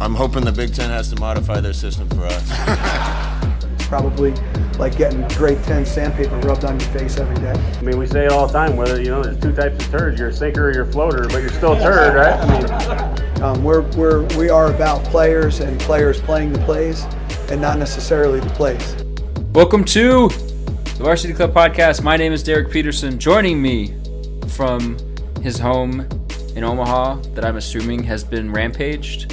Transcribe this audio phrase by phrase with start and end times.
[0.00, 3.78] I'm hoping the Big Ten has to modify their system for us.
[3.86, 4.34] Probably
[4.76, 7.52] like getting grade 10 sandpaper rubbed on your face every day.
[7.52, 9.90] I mean, we say it all the time, whether, you know, there's two types of
[9.92, 12.34] turds, you're a sinker or you're a floater, but you're still a turd, right?
[12.34, 17.04] I mean, um, we're, we're, we are about players and players playing the plays
[17.50, 18.96] and not necessarily the plays.
[19.52, 22.02] Welcome to the Varsity Club podcast.
[22.02, 23.16] My name is Derek Peterson.
[23.16, 23.94] Joining me
[24.48, 24.98] from
[25.40, 26.00] his home
[26.56, 29.32] in Omaha, that I'm assuming has been rampaged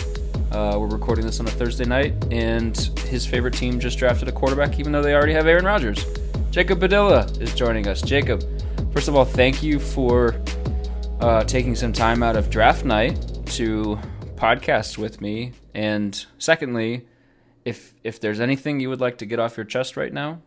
[0.52, 4.32] uh, we're recording this on a Thursday night, and his favorite team just drafted a
[4.32, 6.06] quarterback, even though they already have Aaron Rodgers.
[6.50, 8.02] Jacob Padilla is joining us.
[8.02, 8.44] Jacob,
[8.92, 10.42] first of all, thank you for
[11.22, 13.98] uh, taking some time out of draft night to
[14.36, 15.54] podcast with me.
[15.74, 17.08] And secondly,
[17.64, 20.42] if if there's anything you would like to get off your chest right now,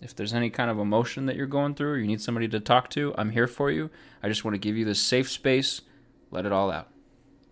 [0.00, 2.60] if there's any kind of emotion that you're going through, or you need somebody to
[2.60, 3.90] talk to, I'm here for you.
[4.22, 5.82] I just want to give you this safe space.
[6.30, 6.88] Let it all out.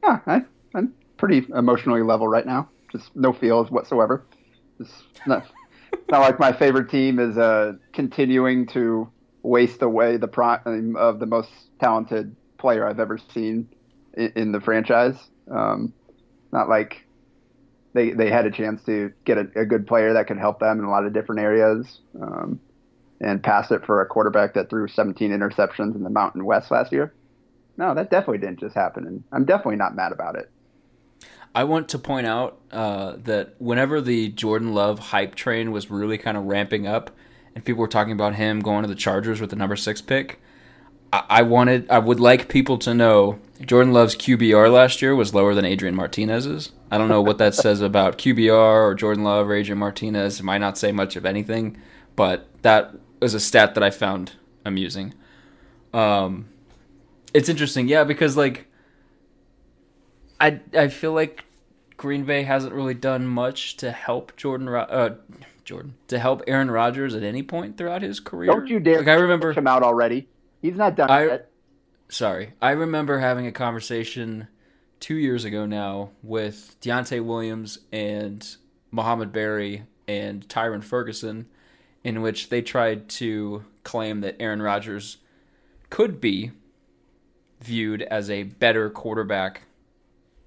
[0.02, 2.68] Yeah, I, I'm pretty emotionally level right now.
[2.90, 4.24] Just no feels whatsoever.
[4.80, 5.46] It's not,
[6.10, 9.10] not like my favorite team is uh, continuing to
[9.42, 13.68] waste away the prime of the most talented player I've ever seen
[14.14, 15.16] in, in the franchise.
[15.50, 15.92] Um,
[16.52, 17.04] not like
[17.92, 20.78] they they had a chance to get a, a, good player that could help them
[20.78, 22.60] in a lot of different areas, um,
[23.20, 26.92] and pass it for a quarterback that threw 17 interceptions in the Mountain West last
[26.92, 27.12] year.
[27.76, 30.50] No, that definitely didn't just happen, and I'm definitely not mad about it.
[31.54, 36.18] I want to point out uh, that whenever the Jordan Love hype train was really
[36.18, 37.10] kind of ramping up,
[37.54, 40.40] and people were talking about him going to the Chargers with the number six pick,
[41.12, 45.34] I, I wanted, I would like people to know Jordan Love's QBR last year was
[45.34, 46.72] lower than Adrian Martinez's.
[46.90, 50.40] I don't know what that says about QBR or Jordan Love or Adrian Martinez.
[50.40, 51.76] It might not say much of anything,
[52.14, 54.32] but that was a stat that I found
[54.64, 55.14] amusing.
[55.92, 56.48] Um,
[57.34, 58.66] it's interesting, yeah, because like
[60.40, 61.44] I I feel like
[61.98, 65.16] Green Bay hasn't really done much to help Jordan uh,
[65.64, 68.50] Jordan to help Aaron Rodgers at any point throughout his career.
[68.50, 68.98] Don't you dare!
[68.98, 70.28] Like I remember him out already.
[70.62, 71.50] He's not done I, yet.
[72.08, 74.46] Sorry, I remember having a conversation
[75.00, 78.56] two years ago now with Deontai Williams and
[78.90, 81.46] Mohamed Barry and Tyrin Ferguson,
[82.04, 85.18] in which they tried to claim that Aaron Rodgers
[85.90, 86.52] could be
[87.60, 89.62] viewed as a better quarterback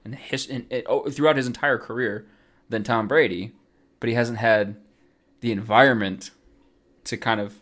[0.05, 2.25] in his in, in, oh, throughout his entire career
[2.69, 3.53] than Tom Brady,
[3.99, 4.75] but he hasn't had
[5.41, 6.31] the environment
[7.03, 7.55] to kind of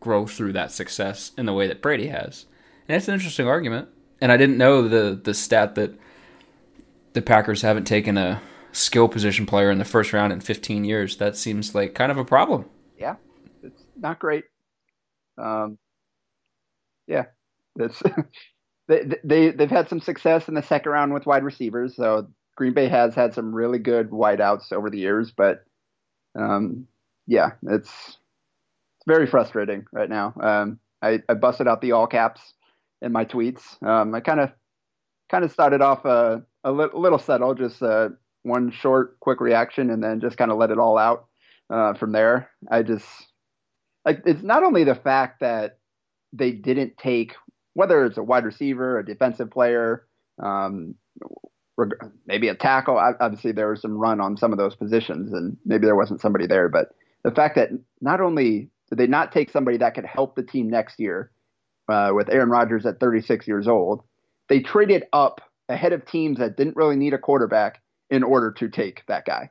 [0.00, 2.46] grow through that success in the way that Brady has.
[2.88, 3.88] And that's an interesting argument.
[4.20, 5.92] And I didn't know the the stat that
[7.12, 8.40] the Packers haven't taken a
[8.72, 11.16] skill position player in the first round in 15 years.
[11.16, 12.66] That seems like kind of a problem.
[12.98, 13.16] Yeah,
[13.62, 14.44] it's not great.
[15.38, 15.78] Um,
[17.06, 17.24] yeah,
[17.76, 18.02] it's
[18.88, 21.96] they, they they've had some success in the second round with wide receivers.
[21.96, 25.64] So Green Bay has had some really good wideouts over the years, but
[26.38, 26.86] um,
[27.26, 30.34] yeah, it's it's very frustrating right now.
[30.40, 32.54] Um, I, I busted out the all caps
[33.02, 33.82] in my tweets.
[33.82, 34.50] Um, I kind of
[35.30, 38.10] kind of started off a, a li- little subtle, just uh,
[38.42, 41.26] one short, quick reaction, and then just kind of let it all out
[41.68, 42.50] uh, from there.
[42.70, 43.06] I just
[44.04, 45.78] like it's not only the fact that
[46.32, 47.34] they didn't take
[47.76, 50.06] whether it's a wide receiver, a defensive player,
[50.42, 50.94] um,
[52.26, 52.96] maybe a tackle.
[52.96, 56.46] Obviously, there was some run on some of those positions, and maybe there wasn't somebody
[56.46, 56.70] there.
[56.70, 57.68] But the fact that
[58.00, 61.30] not only did they not take somebody that could help the team next year
[61.86, 64.02] uh, with Aaron Rodgers at 36 years old,
[64.48, 68.70] they traded up ahead of teams that didn't really need a quarterback in order to
[68.70, 69.50] take that guy.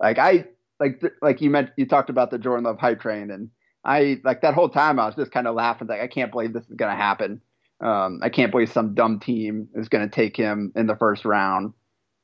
[0.00, 0.46] Like I
[0.80, 3.50] like like you meant you talked about the Jordan Love hype train and
[3.84, 6.52] I like that whole time I was just kind of laughing like I can't believe
[6.52, 7.40] this is going to happen.
[7.80, 11.24] Um, I can't believe some dumb team is going to take him in the first
[11.24, 11.74] round.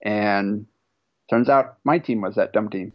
[0.02, 0.66] And
[1.28, 2.92] turns out my team was that dumb team.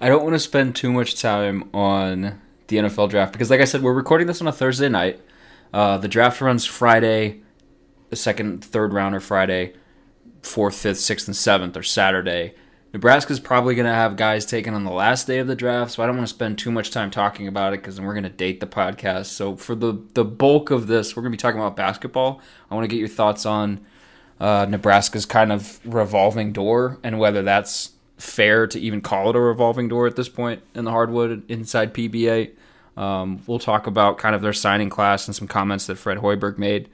[0.00, 3.64] I don't want to spend too much time on the NFL draft because, like I
[3.64, 5.20] said, we're recording this on a Thursday night.
[5.72, 7.42] Uh, the draft runs Friday,
[8.10, 9.74] the second, third round are Friday,
[10.42, 12.54] fourth, fifth, sixth, and seventh are Saturday.
[12.94, 16.02] Nebraska's probably going to have guys taken on the last day of the draft, so
[16.02, 18.22] I don't want to spend too much time talking about it because then we're going
[18.22, 19.26] to date the podcast.
[19.26, 22.40] So for the the bulk of this, we're going to be talking about basketball.
[22.70, 23.84] I want to get your thoughts on
[24.38, 29.40] uh, Nebraska's kind of revolving door and whether that's fair to even call it a
[29.40, 32.52] revolving door at this point in the hardwood inside PBA.
[32.96, 36.58] Um, we'll talk about kind of their signing class and some comments that Fred Hoiberg
[36.58, 36.88] made.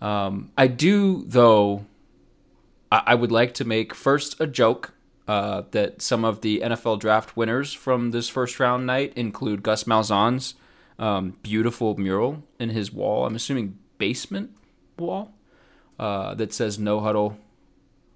[0.00, 1.84] Um, I do, though,
[2.90, 4.94] I, I, would like to make first a joke
[5.28, 9.84] uh, that some of the NFL draft winners from this first round night include Gus
[9.84, 10.54] Malzahn's
[10.98, 13.26] um, beautiful mural in his wall.
[13.26, 14.50] I'm assuming basement
[14.98, 15.32] wall
[15.98, 17.38] uh, that says "No huddle."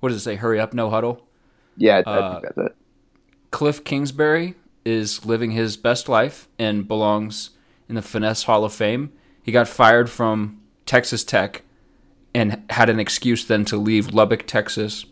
[0.01, 0.37] What does it say?
[0.37, 1.27] Hurry up, no huddle.
[1.77, 2.77] Yeah, I, uh, that's it.
[3.51, 4.55] Cliff Kingsbury
[4.85, 7.51] is living his best life and belongs
[7.89, 9.13] in the Finesse Hall of Fame.
[9.43, 11.63] He got fired from Texas Tech
[12.35, 15.07] and had an excuse then to leave Lubbock, Texas,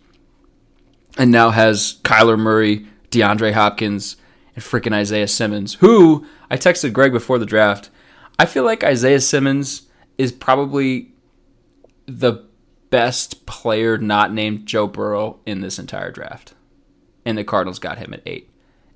[1.17, 4.17] and now has Kyler Murray, DeAndre Hopkins,
[4.55, 7.91] and freaking Isaiah Simmons, who I texted Greg before the draft.
[8.39, 9.83] I feel like Isaiah Simmons
[10.19, 11.13] is probably
[12.07, 12.45] the
[12.91, 16.55] best player not named Joe Burrow in this entire draft.
[17.25, 18.51] And the Cardinals got him at eight.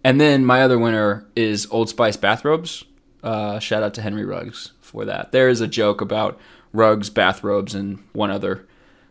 [0.05, 2.85] And then my other winner is Old Spice bathrobes.
[3.23, 5.33] Uh, shout out to Henry Ruggs for that.
[5.33, 6.39] There is a joke about
[6.73, 8.67] Ruggs, bathrobes, and one other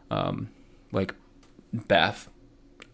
[0.09, 0.49] um,
[0.91, 1.13] like
[1.73, 2.29] bath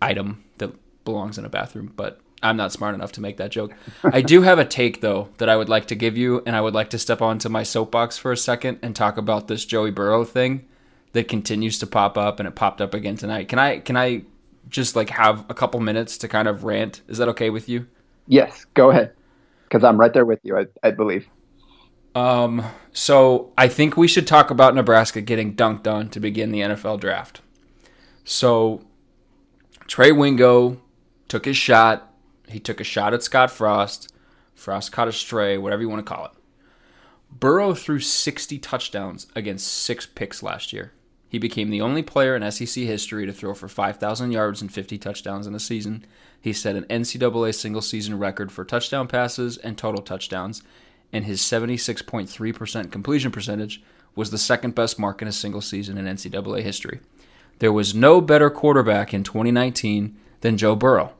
[0.03, 0.71] item that
[1.05, 3.73] belongs in a bathroom, but I'm not smart enough to make that joke.
[4.03, 6.61] I do have a take though that I would like to give you, and I
[6.61, 9.91] would like to step onto my soapbox for a second and talk about this Joey
[9.91, 10.67] Burrow thing
[11.13, 13.47] that continues to pop up, and it popped up again tonight.
[13.47, 14.23] Can I can I
[14.69, 17.01] just like have a couple minutes to kind of rant?
[17.07, 17.87] Is that okay with you?
[18.27, 19.13] Yes, go ahead,
[19.63, 20.57] because I'm right there with you.
[20.57, 21.27] I, I believe.
[22.15, 26.59] Um, so I think we should talk about Nebraska getting dunked on to begin the
[26.59, 27.41] NFL draft.
[28.23, 28.85] So
[29.87, 30.81] Trey Wingo
[31.27, 32.13] took his shot
[32.47, 34.13] he took a shot at Scott Frost.
[34.53, 36.31] Frost caught a stray, whatever you want to call it.
[37.31, 40.93] Burrow threw 60 touchdowns against six picks last year.
[41.27, 44.99] He became the only player in SEC history to throw for 5,000 yards and 50
[44.99, 46.05] touchdowns in a season.
[46.39, 50.61] He set an NCAA single season record for touchdown passes and total touchdowns,
[51.11, 53.81] and his 76.3% completion percentage
[54.15, 56.99] was the second best mark in a single season in NCAA history.
[57.59, 61.13] There was no better quarterback in 2019 than Joe Burrow.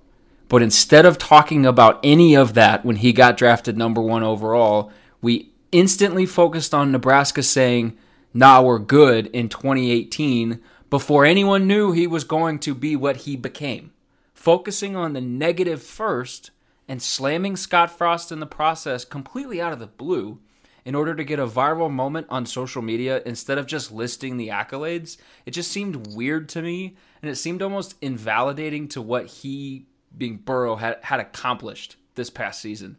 [0.50, 4.92] But instead of talking about any of that when he got drafted number one overall,
[5.22, 7.98] we instantly focused on Nebraska saying,
[8.34, 13.36] nah, we're good in 2018 before anyone knew he was going to be what he
[13.36, 13.92] became.
[14.34, 16.52] Focusing on the negative first
[16.88, 20.40] and slamming Scott Frost in the process completely out of the blue
[20.86, 24.50] in order to get a viral moment on social media instead of just listing the
[24.50, 29.88] accolades, it just seemed weird to me and it seemed almost invalidating to what he
[30.16, 32.98] being Burrow had, had accomplished this past season.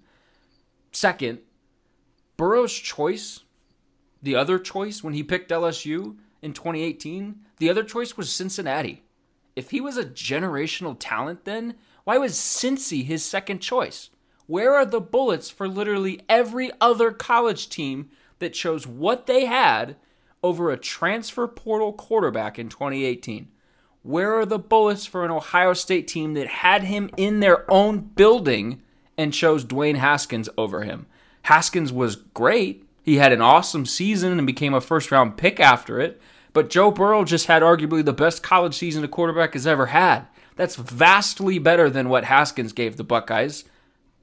[0.93, 1.41] Second,
[2.37, 3.41] Burrow's choice,
[4.23, 9.03] the other choice when he picked LSU in 2018, the other choice was Cincinnati.
[9.55, 14.11] If he was a generational talent then, why was Cincy his second choice?
[14.47, 18.11] Where are the bullets for literally every other college team
[18.41, 19.97] that chose what they had
[20.43, 23.49] over a transfer portal quarterback in 2018?
[24.03, 28.01] Where are the bullets for an Ohio State team that had him in their own
[28.01, 28.83] building
[29.17, 31.07] and chose Dwayne Haskins over him?
[31.45, 32.87] Haskins was great.
[33.03, 36.21] He had an awesome season and became a first round pick after it.
[36.53, 40.27] But Joe Burrow just had arguably the best college season a quarterback has ever had.
[40.57, 43.65] That's vastly better than what Haskins gave the Buckeyes,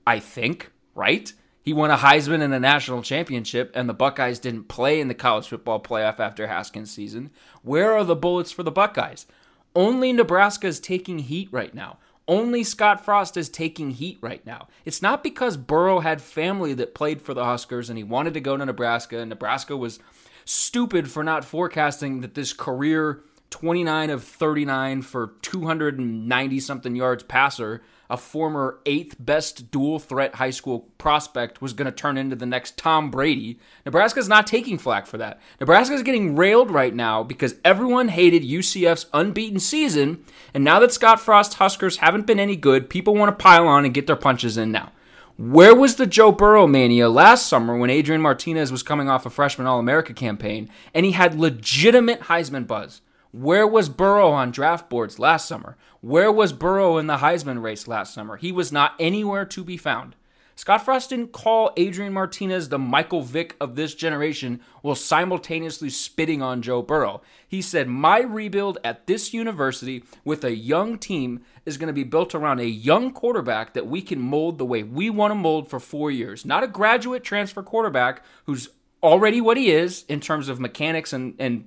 [0.05, 1.31] I think, right?
[1.63, 5.13] He won a Heisman and a national championship, and the Buckeyes didn't play in the
[5.13, 7.29] college football playoff after Haskins' season.
[7.61, 9.27] Where are the bullets for the Buckeyes?
[9.75, 11.99] Only Nebraska is taking heat right now.
[12.27, 14.67] Only Scott Frost is taking heat right now.
[14.85, 18.41] It's not because Burrow had family that played for the Huskers and he wanted to
[18.41, 19.99] go to Nebraska, and Nebraska was
[20.45, 27.81] stupid for not forecasting that this career 29 of 39 for 290 something yards passer
[28.11, 32.45] a former eighth best dual threat high school prospect was going to turn into the
[32.45, 33.57] next Tom Brady.
[33.85, 35.39] Nebraska's not taking flack for that.
[35.61, 41.21] Nebraska's getting railed right now because everyone hated UCF's unbeaten season, and now that Scott
[41.21, 44.57] Frost Huskers haven't been any good, people want to pile on and get their punches
[44.57, 44.91] in now.
[45.37, 49.29] Where was the Joe Burrow mania last summer when Adrian Martinez was coming off a
[49.29, 53.01] freshman All America campaign and he had legitimate Heisman buzz?
[53.31, 55.77] Where was Burrow on draft boards last summer?
[56.01, 58.35] Where was Burrow in the Heisman race last summer?
[58.35, 60.15] He was not anywhere to be found.
[60.55, 66.41] Scott Frost didn't call Adrian Martinez the Michael Vick of this generation while simultaneously spitting
[66.41, 67.21] on Joe Burrow.
[67.47, 72.03] He said, My rebuild at this university with a young team is going to be
[72.03, 75.69] built around a young quarterback that we can mold the way we want to mold
[75.69, 76.45] for four years.
[76.45, 78.69] Not a graduate transfer quarterback who's
[79.01, 81.65] already what he is in terms of mechanics and, and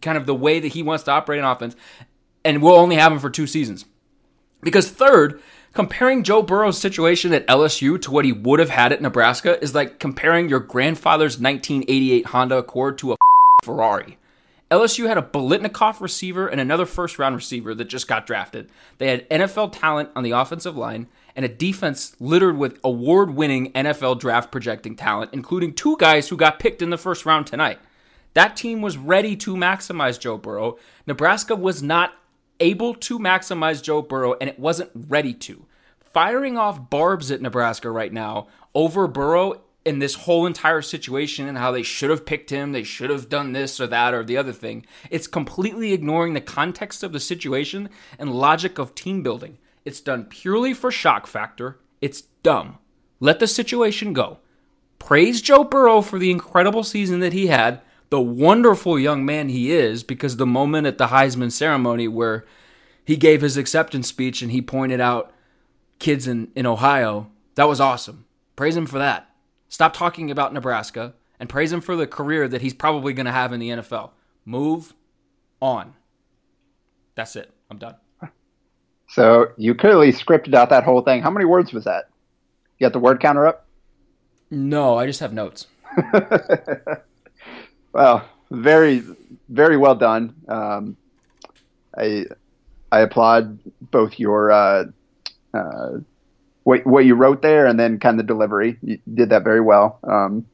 [0.00, 1.76] kind of the way that he wants to operate an offense,
[2.44, 3.84] and we'll only have him for two seasons.
[4.62, 9.02] Because third, comparing Joe Burrow's situation at LSU to what he would have had at
[9.02, 13.16] Nebraska is like comparing your grandfather's 1988 Honda Accord to a
[13.64, 14.18] Ferrari.
[14.70, 18.70] LSU had a Biletnikoff receiver and another first round receiver that just got drafted.
[18.96, 23.70] They had NFL talent on the offensive line and a defense littered with award winning
[23.72, 27.80] NFL draft projecting talent, including two guys who got picked in the first round tonight.
[28.34, 30.78] That team was ready to maximize Joe Burrow.
[31.06, 32.14] Nebraska was not
[32.60, 35.66] able to maximize Joe Burrow, and it wasn't ready to.
[36.00, 41.58] Firing off barbs at Nebraska right now over Burrow in this whole entire situation and
[41.58, 44.36] how they should have picked him, they should have done this or that or the
[44.36, 44.86] other thing.
[45.10, 49.58] It's completely ignoring the context of the situation and logic of team building.
[49.84, 51.80] It's done purely for shock factor.
[52.00, 52.78] It's dumb.
[53.18, 54.38] Let the situation go.
[54.98, 57.80] Praise Joe Burrow for the incredible season that he had,
[58.12, 62.44] the wonderful young man he is, because the moment at the Heisman ceremony where
[63.02, 65.32] he gave his acceptance speech and he pointed out
[65.98, 68.26] kids in, in Ohio, that was awesome.
[68.54, 69.30] Praise him for that.
[69.70, 73.32] Stop talking about Nebraska and praise him for the career that he's probably going to
[73.32, 74.10] have in the NFL.
[74.44, 74.92] Move
[75.62, 75.94] on.
[77.14, 77.50] That's it.
[77.70, 77.94] I'm done.
[79.08, 81.22] So you clearly scripted out that whole thing.
[81.22, 82.10] How many words was that?
[82.78, 83.66] You got the word counter up?
[84.50, 85.66] No, I just have notes.
[87.92, 89.02] well, very,
[89.48, 90.34] very well done.
[90.48, 90.96] Um,
[91.96, 92.26] I,
[92.90, 93.58] I applaud
[93.90, 94.84] both your uh,
[95.54, 95.98] uh,
[96.64, 98.78] what what you wrote there and then kind of the delivery.
[98.82, 99.98] You did that very well.
[100.04, 100.46] Um,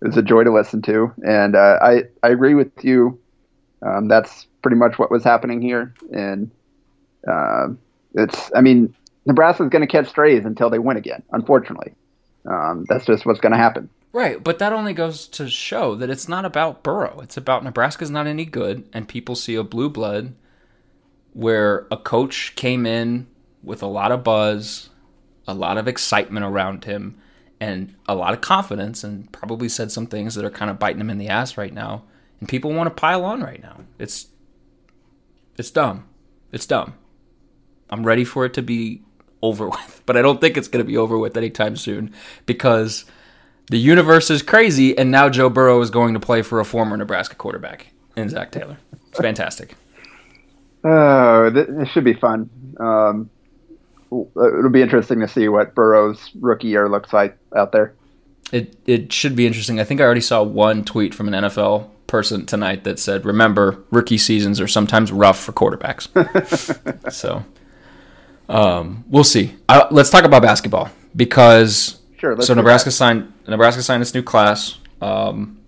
[0.00, 3.18] it was a joy to listen to, and uh, I I agree with you.
[3.82, 6.50] Um, that's pretty much what was happening here, and
[7.26, 7.68] uh,
[8.14, 8.94] it's I mean
[9.26, 11.22] Nebraska's going to catch strays until they win again.
[11.32, 11.94] Unfortunately,
[12.46, 13.88] um, that's just what's going to happen.
[14.14, 17.18] Right, but that only goes to show that it's not about Burrow.
[17.20, 20.34] It's about Nebraska's not any good, and people see a blue blood
[21.32, 23.26] where a coach came in
[23.60, 24.88] with a lot of buzz,
[25.48, 27.18] a lot of excitement around him,
[27.58, 31.00] and a lot of confidence, and probably said some things that are kind of biting
[31.00, 32.04] him in the ass right now.
[32.38, 33.80] And people want to pile on right now.
[33.98, 34.28] It's
[35.56, 36.08] it's dumb.
[36.52, 36.94] It's dumb.
[37.90, 39.02] I'm ready for it to be
[39.42, 42.14] over with, but I don't think it's going to be over with anytime soon
[42.46, 43.06] because
[43.70, 46.96] the universe is crazy, and now Joe Burrow is going to play for a former
[46.96, 48.78] Nebraska quarterback in Zac Taylor.
[49.08, 49.74] It's fantastic.
[50.86, 52.50] Oh, this should be fun.
[52.78, 53.30] Um,
[54.12, 57.94] it'll be interesting to see what Burrow's rookie year looks like out there.
[58.52, 59.80] It it should be interesting.
[59.80, 63.82] I think I already saw one tweet from an NFL person tonight that said, "Remember,
[63.90, 66.10] rookie seasons are sometimes rough for quarterbacks."
[67.12, 67.44] so,
[68.50, 69.56] um, we'll see.
[69.70, 74.78] Uh, let's talk about basketball because sure, so Nebraska signed Nebraska signed this new class.
[75.00, 75.60] Um,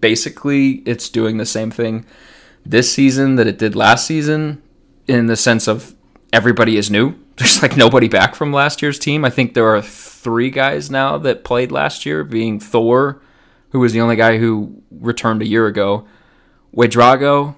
[0.00, 2.04] basically, it's doing the same thing
[2.64, 4.62] this season that it did last season
[5.06, 5.94] in the sense of
[6.32, 7.14] everybody is new.
[7.36, 9.24] There's like nobody back from last year's team.
[9.24, 13.22] I think there are three guys now that played last year, being Thor,
[13.70, 16.06] who was the only guy who returned a year ago,
[16.76, 17.56] Ouedraogo,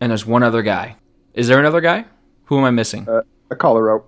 [0.00, 0.96] and there's one other guy.
[1.34, 2.06] Is there another guy?
[2.44, 3.08] Who am I missing?
[3.08, 4.04] Uh, Akol Arop.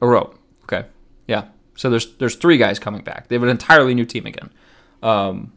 [0.00, 0.38] A rope.
[0.64, 0.86] Okay.
[1.26, 1.44] Yeah.
[1.76, 3.28] So there's there's three guys coming back.
[3.28, 4.50] They have an entirely new team again.
[5.02, 5.52] Um,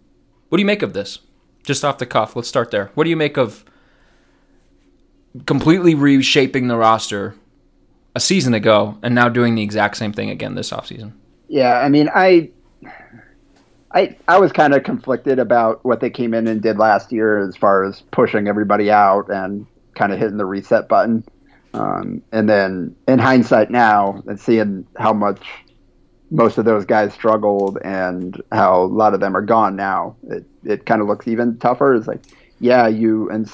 [0.50, 1.20] what do you make of this?
[1.64, 2.92] Just off the cuff, let's start there.
[2.94, 3.64] What do you make of
[5.46, 7.36] completely reshaping the roster
[8.16, 11.14] a season ago and now doing the exact same thing again this offseason?
[11.48, 12.50] Yeah, I mean, I
[13.92, 17.40] I I was kind of conflicted about what they came in and did last year
[17.40, 21.24] as far as pushing everybody out and kind of hitting the reset button.
[21.74, 25.46] Um, and then in hindsight now and seeing how much
[26.32, 30.46] most of those guys struggled and how a lot of them are gone now, it,
[30.64, 31.96] it kind of looks even tougher.
[31.96, 32.22] It's like,
[32.60, 33.52] yeah, you and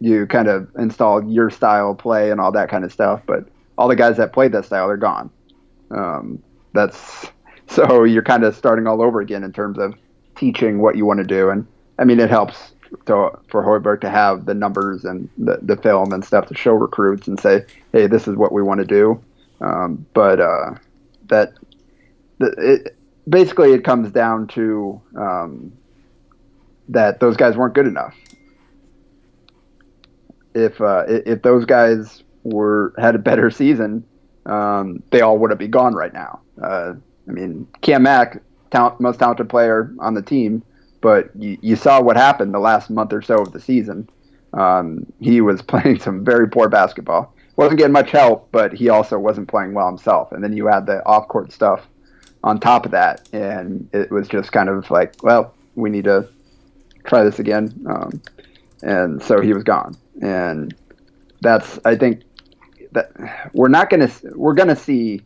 [0.00, 3.88] you kind of install your style play and all that kind of stuff, but all
[3.88, 5.30] the guys that played that style are gone.
[5.90, 7.30] Um, that's
[7.66, 9.94] so you're kind of starting all over again in terms of
[10.36, 11.50] teaching what you want to do.
[11.50, 11.66] And
[11.98, 12.72] I mean, it helps
[13.06, 16.72] to, for Hoiberg to have the numbers and the, the film and stuff to show
[16.72, 19.22] recruits and say, hey, this is what we want to do.
[19.60, 20.74] Um, but uh,
[21.28, 21.54] that
[22.40, 22.96] it,
[23.28, 25.72] basically it comes down to um,
[26.88, 28.14] that those guys weren't good enough.
[30.54, 34.04] If uh, if those guys were had a better season,
[34.46, 36.40] um, they all would have be gone right now.
[36.62, 36.94] Uh,
[37.28, 40.62] I mean, Cam Mack, talent, most talented player on the team,
[41.00, 44.08] but you, you, saw what happened the last month or so of the season.
[44.52, 47.34] Um, he was playing some very poor basketball.
[47.56, 50.30] wasn't getting much help, but he also wasn't playing well himself.
[50.30, 51.88] And then you add the off court stuff
[52.44, 56.28] on top of that, and it was just kind of like, well, we need to
[57.04, 57.74] try this again.
[57.88, 58.20] Um,
[58.82, 59.96] and so he was gone.
[60.20, 60.74] And
[61.40, 62.22] that's I think
[62.92, 63.10] that
[63.54, 65.22] we're not gonna we're gonna see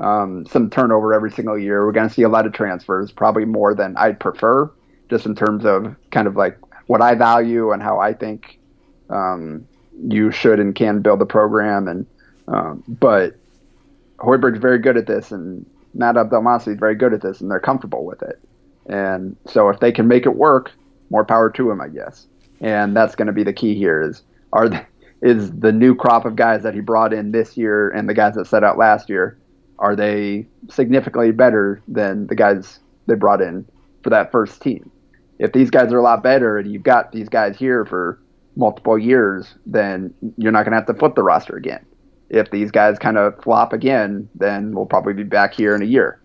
[0.00, 1.86] um, some turnover every single year.
[1.86, 4.70] We're gonna see a lot of transfers, probably more than I'd prefer,
[5.08, 6.58] just in terms of kind of like
[6.88, 8.58] what I value and how I think
[9.08, 9.66] um,
[10.08, 11.86] you should and can build a program.
[11.86, 12.06] And
[12.48, 13.36] um, but
[14.18, 15.64] Hoiberg's very good at this, and
[15.96, 18.40] Matt Abdelmassih is very good at this, and they're comfortable with it.
[18.86, 20.72] And so if they can make it work,
[21.10, 22.26] more power to him, I guess.
[22.60, 24.22] And that's going to be the key here: is
[24.52, 24.86] are the,
[25.22, 28.34] is the new crop of guys that he brought in this year and the guys
[28.34, 29.38] that set out last year
[29.78, 33.66] are they significantly better than the guys they brought in
[34.02, 34.90] for that first team?
[35.38, 38.18] If these guys are a lot better and you've got these guys here for
[38.56, 41.84] multiple years, then you're not going to have to flip the roster again.
[42.28, 45.86] If these guys kind of flop again, then we'll probably be back here in a
[45.86, 46.20] year.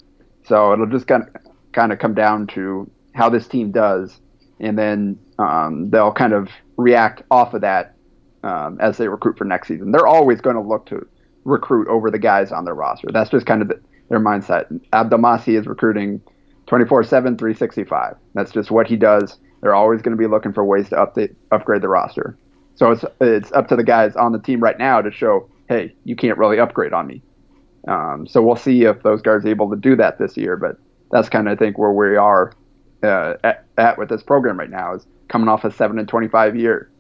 [0.46, 1.30] So it'll just kind of,
[1.74, 4.20] kind of come down to how this team does,
[4.60, 7.96] and then um, they'll kind of react off of that
[8.44, 9.92] um, as they recruit for next season.
[9.92, 11.08] They're always going to look to
[11.44, 13.10] recruit over the guys on their roster.
[13.12, 13.80] That's just kind of the,
[14.10, 14.68] their mindset.
[14.92, 16.22] Abdelmassih is recruiting
[16.68, 18.16] 24 7, 365.
[18.34, 19.38] That's just what he does.
[19.62, 22.38] They're always going to be looking for ways to update, upgrade the roster.
[22.76, 25.96] So it's it's up to the guys on the team right now to show, hey,
[26.04, 27.22] you can't really upgrade on me.
[27.88, 30.58] Um, so we'll see if those guys are able to do that this year.
[30.58, 30.78] But
[31.12, 32.54] that's kind of I think where we are
[33.02, 36.58] uh, at, at, with this program right now is coming off a seven and 25
[36.58, 36.92] year.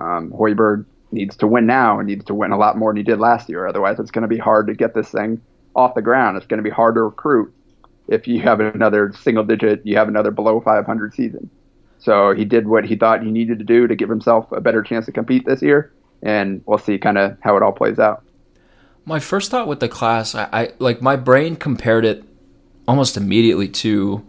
[0.00, 3.02] Um, Hoiberg needs to win now and needs to win a lot more than he
[3.02, 3.66] did last year.
[3.66, 5.40] Otherwise, it's going to be hard to get this thing
[5.76, 6.38] off the ground.
[6.38, 7.52] It's going to be hard to recruit
[8.08, 11.50] if you have another single digit, you have another below 500 season.
[11.98, 14.82] So he did what he thought he needed to do to give himself a better
[14.82, 15.92] chance to compete this year,
[16.24, 18.24] and we'll see kind of how it all plays out.
[19.04, 22.24] My first thought with the class, I, I like my brain compared it
[22.88, 24.26] almost immediately to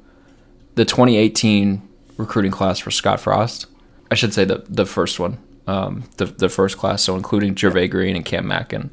[0.76, 1.82] the 2018
[2.18, 3.68] recruiting class for Scott Frost.
[4.12, 7.90] I should say the the first one, um, the the first class, so including Jervay
[7.90, 8.90] Green and Cam Mack and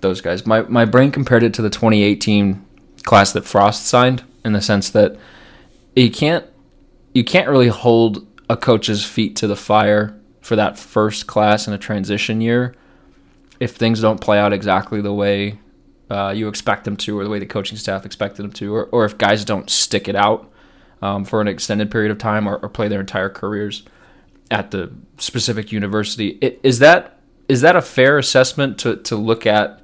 [0.00, 0.44] those guys.
[0.44, 2.66] My my brain compared it to the 2018
[3.04, 5.16] class that Frost signed in the sense that
[5.94, 6.44] you can't
[7.14, 11.74] you can't really hold a coach's feet to the fire for that first class in
[11.74, 12.74] a transition year
[13.60, 15.58] if things don't play out exactly the way
[16.10, 18.86] uh, you expect them to, or the way the coaching staff expected them to, or,
[18.86, 20.50] or if guys don't stick it out
[21.02, 23.84] um, for an extended period of time or, or, play their entire careers
[24.50, 26.30] at the specific university.
[26.40, 29.80] It, is that is that a fair assessment to, to look at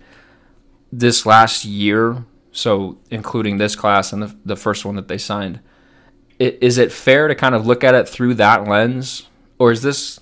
[0.93, 2.25] this last year
[2.57, 5.61] so including this class and the, the first one that they signed.
[6.39, 9.83] It, is it fair to kind of look at it through that lens, or is
[9.83, 10.21] this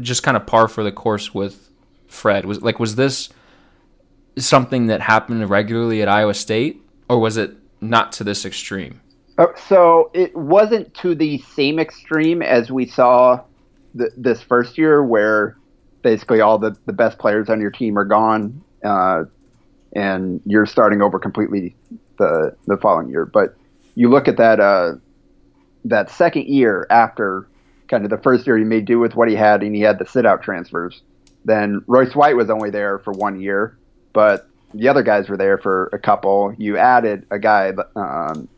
[0.00, 1.70] just kind of par for the course with
[2.06, 2.44] Fred?
[2.44, 3.28] Was like was this
[4.36, 9.00] something that happened regularly at Iowa State, or was it not to this extreme?
[9.38, 13.40] Uh, so it wasn't to the same extreme as we saw
[13.96, 15.56] th- this first year, where
[16.02, 18.62] basically all the, the best players on your team are gone.
[18.84, 19.24] Uh,
[19.94, 21.74] and you're starting over completely
[22.18, 23.26] the the following year.
[23.26, 23.56] But
[23.94, 24.92] you look at that uh,
[25.84, 27.48] that second year after
[27.88, 29.98] kind of the first year he made do with what he had, and he had
[29.98, 31.02] the sit out transfers.
[31.44, 33.76] Then Royce White was only there for one year,
[34.12, 36.54] but the other guys were there for a couple.
[36.56, 38.48] You added a guy, um,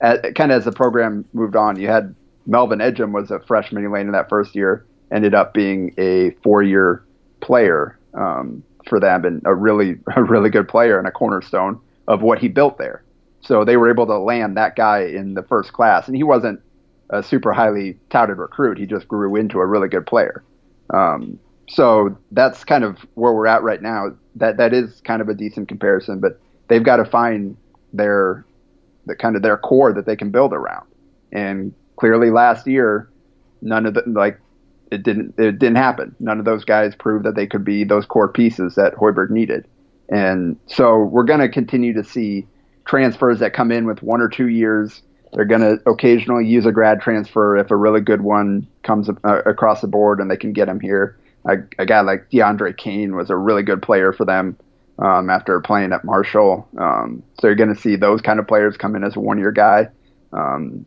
[0.00, 1.80] kind of as the program moved on.
[1.80, 2.14] You had
[2.46, 6.62] Melvin Ejim was a freshman he landed that first year, ended up being a four
[6.62, 7.04] year
[7.40, 7.98] player.
[8.14, 12.38] Um, for them and a really a really good player and a cornerstone of what
[12.38, 13.02] he built there.
[13.40, 16.60] So they were able to land that guy in the first class, and he wasn't
[17.10, 18.78] a super highly touted recruit.
[18.78, 20.44] He just grew into a really good player.
[20.92, 24.16] Um, so that's kind of where we're at right now.
[24.36, 27.56] That that is kind of a decent comparison, but they've got to find
[27.92, 28.44] their
[29.06, 30.86] the kind of their core that they can build around.
[31.32, 33.10] And clearly, last year,
[33.60, 34.40] none of the like
[34.90, 36.14] it didn't it didn't happen.
[36.20, 39.66] None of those guys proved that they could be those core pieces that Hoiberg needed.
[40.08, 42.46] And so we're going to continue to see
[42.86, 45.02] transfers that come in with one or two years.
[45.32, 49.42] They're going to occasionally use a grad transfer if a really good one comes uh,
[49.44, 51.18] across the board and they can get him here.
[51.48, 54.56] A, a, guy like DeAndre Kane was a really good player for them
[54.98, 56.68] um, after playing at Marshall.
[56.78, 59.38] Um, so you're going to see those kind of players come in as a one
[59.38, 59.88] year guy.
[60.32, 60.84] Um,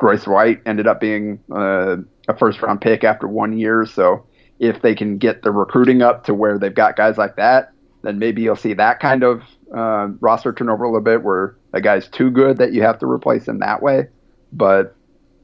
[0.00, 1.96] Royce White ended up being uh,
[2.28, 3.86] a first round pick after one year.
[3.86, 4.26] So
[4.58, 8.18] if they can get the recruiting up to where they've got guys like that, then
[8.18, 9.42] maybe you'll see that kind of
[9.74, 13.06] uh, roster turnover a little bit where a guy's too good that you have to
[13.06, 14.08] replace him that way.
[14.52, 14.94] But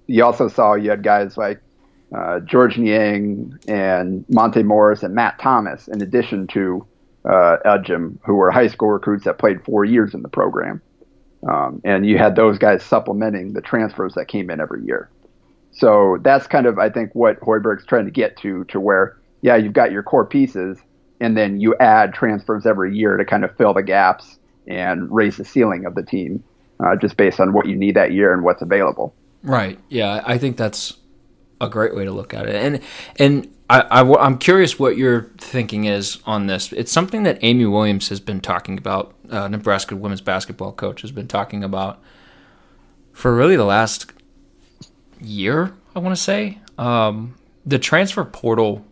[0.06, 1.60] you also saw you had guys like
[2.16, 6.86] uh, Georges Niang and Monte Morris and Matt Thomas, in addition to
[7.24, 10.80] uh, Ejim, who were high school recruits that played four years in the program.
[11.48, 15.10] Um, and you had those guys supplementing the transfers that came in every year.
[15.72, 19.56] So that's kind of, I think, what Hoiberg's trying to get to, to where, yeah,
[19.56, 20.78] you've got your core pieces,
[21.20, 25.36] and then you add transfers every year to kind of fill the gaps and raise
[25.36, 26.42] the ceiling of the team,
[26.80, 29.14] uh, just based on what you need that year and what's available.
[29.42, 29.78] Right.
[29.88, 30.96] Yeah, I think that's
[31.60, 32.56] a great way to look at it.
[32.56, 32.80] And
[33.16, 36.72] and I, I am curious what your thinking is on this.
[36.72, 39.14] It's something that Amy Williams has been talking about.
[39.30, 42.02] Uh, Nebraska women's basketball coach has been talking about
[43.12, 44.12] for really the last
[45.20, 45.72] year.
[45.94, 48.84] I want to say um, the transfer portal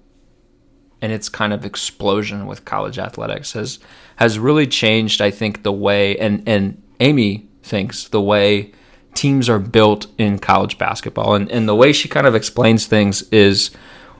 [1.01, 3.79] and its kind of explosion with college athletics has
[4.17, 5.21] has really changed.
[5.21, 8.73] I think the way and and Amy thinks the way
[9.15, 11.35] teams are built in college basketball.
[11.35, 13.71] And, and the way she kind of explains things is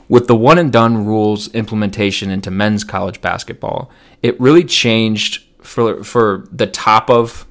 [0.09, 3.91] with the one and done rules implementation into men's college basketball,
[4.23, 7.47] it really changed for for the top of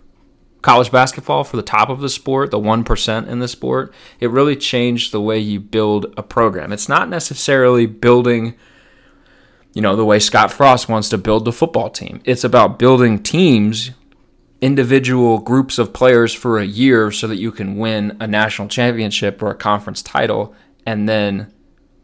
[0.61, 3.93] college basketball, for the top of the sport, the 1% in the sport.
[4.19, 6.73] It really changed the way you build a program.
[6.73, 8.55] It's not necessarily building
[9.77, 12.19] you know, the way Scott Frost wants to build the football team.
[12.25, 13.91] It's about building teams
[14.59, 19.39] individual groups of players for a year so that you can win a national championship
[19.39, 20.55] or a conference title
[20.87, 21.53] and then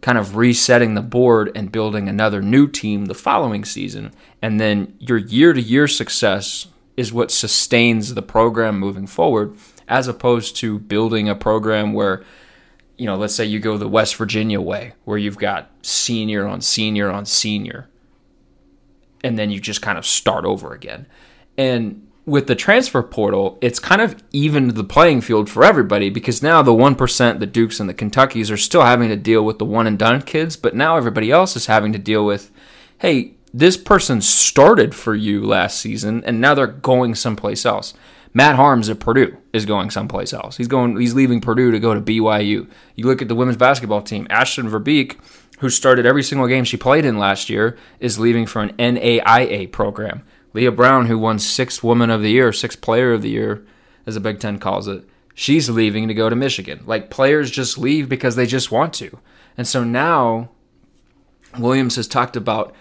[0.01, 4.13] kind of resetting the board and building another new team the following season.
[4.39, 9.57] And then your year to year success is what sustains the program moving forward,
[9.87, 12.23] as opposed to building a program where,
[12.97, 16.61] you know, let's say you go the West Virginia way, where you've got senior on
[16.61, 17.89] senior on senior,
[19.23, 21.07] and then you just kind of start over again.
[21.57, 26.41] And with the transfer portal, it's kind of evened the playing field for everybody because
[26.41, 29.65] now the 1%, the Dukes and the Kentuckies are still having to deal with the
[29.65, 32.51] one and done kids, but now everybody else is having to deal with,
[32.99, 37.93] hey, this person started for you last season and now they're going someplace else.
[38.33, 40.57] Matt Haarms at Purdue is going someplace else.
[40.57, 42.67] He's going he's leaving Purdue to go to BYU.
[42.95, 45.17] You look at the women's basketball team, Ashtyn Veerbeek,
[45.59, 49.71] who started every single game she played in last year, is leaving for an NAIA
[49.71, 50.23] program.
[50.53, 53.65] Leigha Brown, who won sixth woman of the year, sixth player of the year,
[54.05, 56.83] as the Big Ten calls it, she's leaving to go to Michigan.
[56.85, 59.19] Like players just leave because they just want to.
[59.57, 60.49] And so now
[61.57, 62.75] Williams has talked about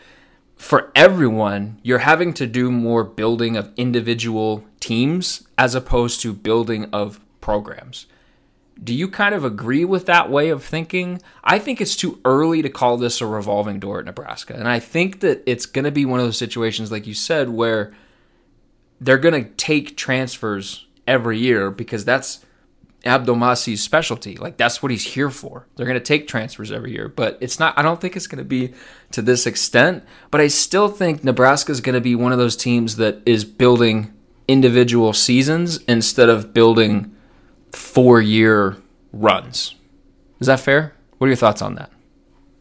[0.62, 6.88] for everyone, you're having to do more building of individual teams as opposed to building
[6.92, 8.06] of programs.
[8.82, 11.20] Do you kind of agree with that way of thinking?
[11.42, 14.54] I think it's too early to call this a revolving door at Nebraska.
[14.54, 17.48] And I think that it's going to be one of those situations, like you said,
[17.48, 17.92] where
[19.00, 22.46] they're going to take transfers every year because that's
[23.04, 24.36] Abdelmassih's specialty.
[24.36, 25.66] Like that's what he's here for.
[25.76, 27.78] They're going to take transfers every year, but it's not.
[27.78, 28.72] I don't think it's going to be
[29.12, 30.04] to this extent.
[30.30, 33.44] But I still think Nebraska is going to be one of those teams that is
[33.44, 34.12] building
[34.48, 37.14] individual seasons instead of building
[37.72, 38.76] four year
[39.12, 39.74] runs.
[40.40, 40.94] Is that fair?
[41.18, 41.90] What are your thoughts on that?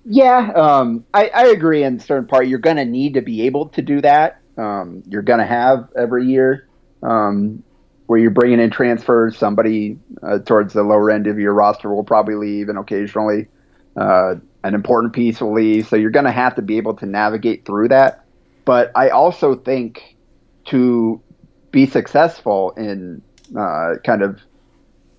[0.06, 2.48] Yeah, um, I, I, agree in certain part.
[2.48, 4.42] You're going to need to be able to do that.
[4.58, 6.68] Um, you're going to have every year
[7.04, 7.64] um,
[8.12, 9.38] where you're bringing in transfers.
[9.38, 13.48] Somebody uh, towards the lower end of your roster will probably leave, and occasionally
[13.96, 15.88] uh, an important piece will leave.
[15.88, 18.26] So you're going to have to be able to navigate through that.
[18.66, 20.18] But I also think
[20.66, 21.22] to
[21.72, 23.22] be successful in
[23.58, 24.42] uh, kind of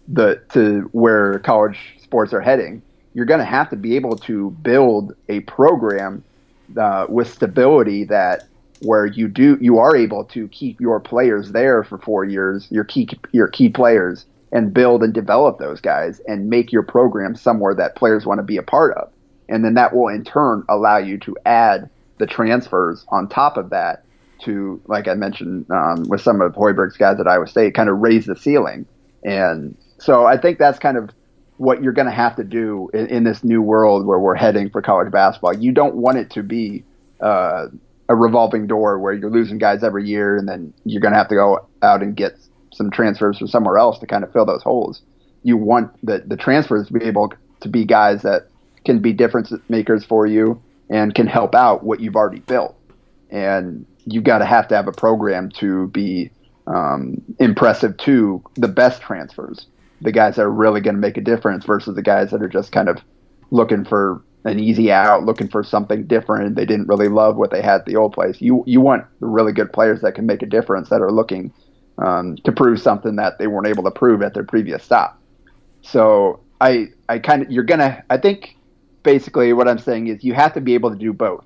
[0.06, 2.82] the to where college sports are heading,
[3.14, 6.22] you're going to have to be able to build a program
[6.76, 8.48] uh, with stability that
[8.84, 12.84] where you do you are able to keep your players there for four years, your
[12.84, 17.74] key your key players, and build and develop those guys and make your program somewhere
[17.74, 19.10] that players want to be a part of,
[19.48, 23.70] and then that will in turn allow you to add the transfers on top of
[23.70, 24.04] that
[24.44, 27.98] to, like I mentioned um, with some of Hoiberg's guys at Iowa State, kind of
[27.98, 28.86] raise the ceiling
[29.22, 31.10] and so I think that's kind of
[31.58, 34.68] what you're going to have to do in, in, this new world where we're heading
[34.68, 35.54] for college basketball.
[35.54, 36.82] You don't want it to be
[37.20, 37.68] uh,
[38.12, 41.28] a revolving door where you're losing guys every year and then you're going to have
[41.28, 42.32] to go out and get
[42.70, 45.00] some transfers from somewhere else to kind of fill those holes.
[45.44, 48.48] You want the, the transfers to be able to be guys that
[48.84, 52.76] can be difference makers for you and can help out what you've already built.
[53.30, 56.30] And you've got to have to have a program to be
[56.66, 59.66] um, impressive to the best transfers
[60.02, 62.48] the guys that are really going to make a difference versus the guys that are
[62.48, 62.98] just kind of
[63.52, 66.56] looking for an easy out, looking for something different.
[66.56, 68.40] They didn't really love what they had at the old place.
[68.40, 71.52] You you want the really good players that can make a difference that are looking
[71.98, 75.20] um, to prove something that they weren't able to prove at their previous stop.
[75.82, 78.56] So I I kind of you're gonna I think
[79.02, 81.44] basically what I'm saying is you have to be able to do both.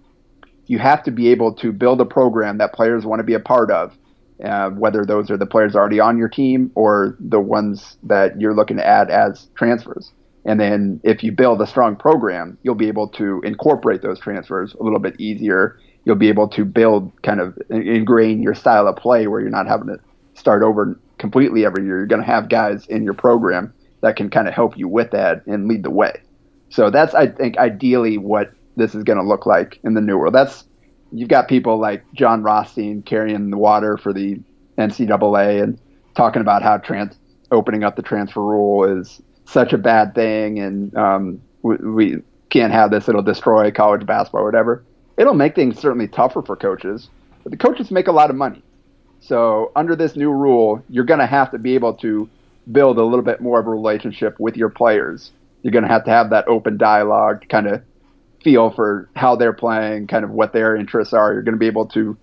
[0.67, 3.41] You have to be able to build a program that players want to be a
[3.41, 3.97] part of
[4.45, 8.55] uh, whether those are the players already on your team or the ones that you're
[8.55, 10.13] looking to add as transfers.
[10.47, 14.75] And then if you build a strong program, you'll be able to incorporate those transfers
[14.75, 15.79] a little bit easier.
[16.05, 19.67] You'll be able to build kind of ingrain your style of play where you're not
[19.67, 19.99] having to
[20.35, 21.99] start over completely every year.
[21.99, 25.11] You're going to have guys in your program that can kind of help you with
[25.11, 26.23] that and lead the way.
[26.69, 30.17] So that's, I think, ideally what this is going to look like in the new
[30.17, 30.35] world.
[30.35, 30.65] That's
[31.11, 34.39] you've got people like Jon Rothstein carrying the water for the
[34.79, 35.81] NCAA and
[36.15, 37.19] talking about how trans
[37.51, 42.73] opening up the transfer rule is such a bad thing and um, we, we can't
[42.73, 44.85] have this; it'll destroy college basketball or whatever.
[45.17, 47.09] It'll make things certainly tougher for coaches,
[47.43, 48.63] but the coaches make a lot of money.
[49.21, 52.29] So under this new rule, you're going to have to be able to
[52.71, 55.33] build a little bit more of a relationship with your players.
[55.63, 57.83] You're going to have to have that open dialogue to kind of
[58.45, 61.33] feel for how they're playing, kind of what their interests are.
[61.33, 62.17] You're going to be able to,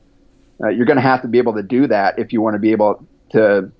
[0.63, 2.59] uh, you're going to have to be able to do that if you want to
[2.59, 3.71] be able to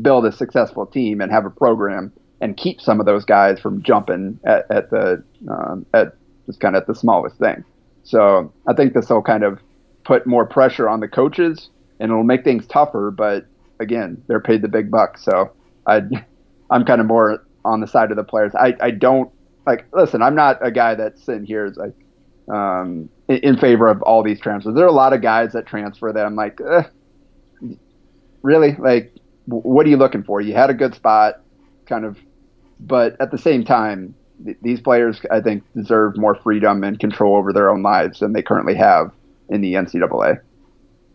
[0.00, 2.12] build a successful team and have a program
[2.42, 6.14] and keep some of those guys from jumping at, at the um, at
[6.46, 7.64] just kind of at the smallest thing.
[8.02, 9.60] So I think this will kind of
[10.04, 13.10] put more pressure on the coaches and it'll make things tougher.
[13.10, 13.46] But
[13.80, 15.52] again, they're paid the big bucks, so
[15.86, 16.02] I
[16.70, 18.52] I'm kind of more on the side of the players.
[18.54, 19.30] I I don't
[19.66, 21.94] like listen, I'm not a guy that's sitting here is like
[22.48, 24.74] um, in, in, favor of all these transfers.
[24.74, 26.82] There are a lot of guys that transfer that I'm like, eh,
[28.42, 29.14] really, like,
[29.46, 30.40] what are you looking for?
[30.40, 31.40] You had a good spot,
[31.86, 32.18] kind of,
[32.86, 34.14] but at the same time,
[34.44, 38.32] th- these players I think deserve more freedom and control over their own lives than
[38.32, 39.12] they currently have
[39.48, 40.40] in the NCAA.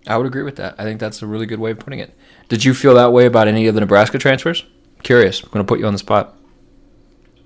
[0.07, 0.75] I would agree with that.
[0.77, 2.13] I think that's a really good way of putting it.
[2.47, 4.65] Did you feel that way about any of the Nebraska transfers?
[5.03, 5.43] Curious.
[5.43, 6.35] I'm going to put you on the spot.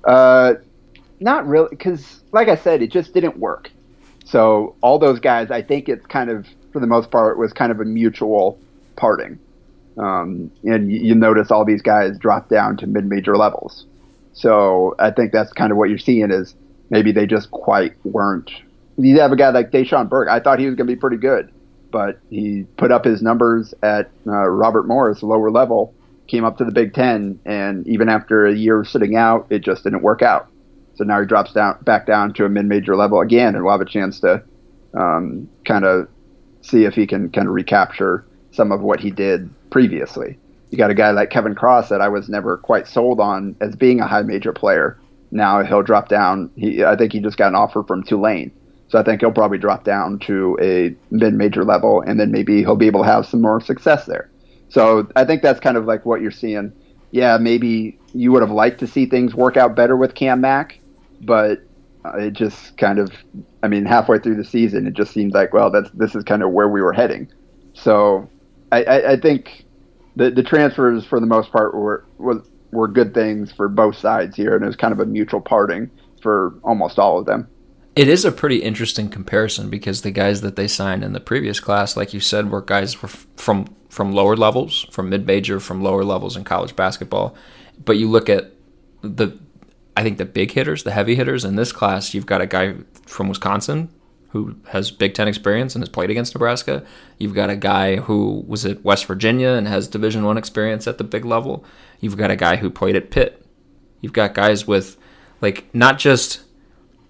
[0.03, 0.53] Uh,
[1.19, 3.71] not really, because like I said, it just didn't work.
[4.25, 7.71] So all those guys, I think it's kind of, for the most part, was kind
[7.71, 8.60] of a mutual
[8.95, 9.39] parting.
[9.97, 13.86] Um, and you, you notice all these guys drop down to mid-major levels.
[14.34, 16.56] So I think that's kind of what you're seeing is
[16.89, 18.52] maybe they just quite weren't.
[18.98, 20.30] You have a guy like Dachon Burke.
[20.30, 21.52] I thought he was going to be pretty good,
[21.91, 25.94] but he put up his numbers at uh, Robert Morris, lower level,
[26.28, 29.84] came up to the Big Ten, and even after a year sitting out, it just
[29.84, 30.48] didn't work out.
[30.96, 33.82] So now he drops down back down to a mid-major level again, and we'll have
[33.82, 34.44] a chance to
[34.94, 36.08] um, kind of
[36.62, 40.38] see if he can kind of recapture some of what he did previously.
[40.71, 43.75] You got a guy like Kevin Cross that I was never quite sold on as
[43.75, 44.97] being a high major player.
[45.29, 46.49] Now he'll drop down.
[46.55, 48.51] He, I think he just got an offer from Tulane,
[48.88, 52.75] so I think he'll probably drop down to a mid-major level, and then maybe he'll
[52.75, 54.29] be able to have some more success there.
[54.69, 56.71] So I think that's kind of like what you're seeing.
[57.12, 60.79] Yeah, maybe you would have liked to see things work out better with Cam Mack,
[61.21, 61.62] but
[62.15, 63.12] it just kind of,
[63.62, 66.41] I mean, halfway through the season, it just seemed like, well, that's this is kind
[66.41, 67.29] of where we were heading.
[67.73, 68.29] So
[68.71, 69.65] I, I, I think
[70.15, 74.36] the the transfers for the most part were was were good things for both sides
[74.36, 75.89] here, and it was kind of a mutual parting
[76.21, 77.47] for almost all of them.
[77.95, 81.60] It is a pretty interesting comparison because the guys that they signed in the previous
[81.60, 82.93] class, like you said, were guys
[83.36, 87.36] from from lower levels, from mid major, from lower levels in college basketball.
[87.84, 88.52] But you look at
[89.02, 89.38] the
[89.97, 92.76] I think the big hitters, the heavy hitters in this class, you've got a guy
[93.06, 93.89] from Wisconsin
[94.32, 96.86] who has Big Ten experience and has played against Nebraska.
[97.17, 100.98] You've got a guy who was at West Virginia and has Division One experience at
[100.98, 101.65] the big level.
[102.00, 103.46] You've got a guy who played at Pitt.
[104.00, 104.98] You've got guys with
[105.41, 106.41] like not just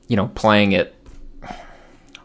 [0.07, 0.93] you know playing at.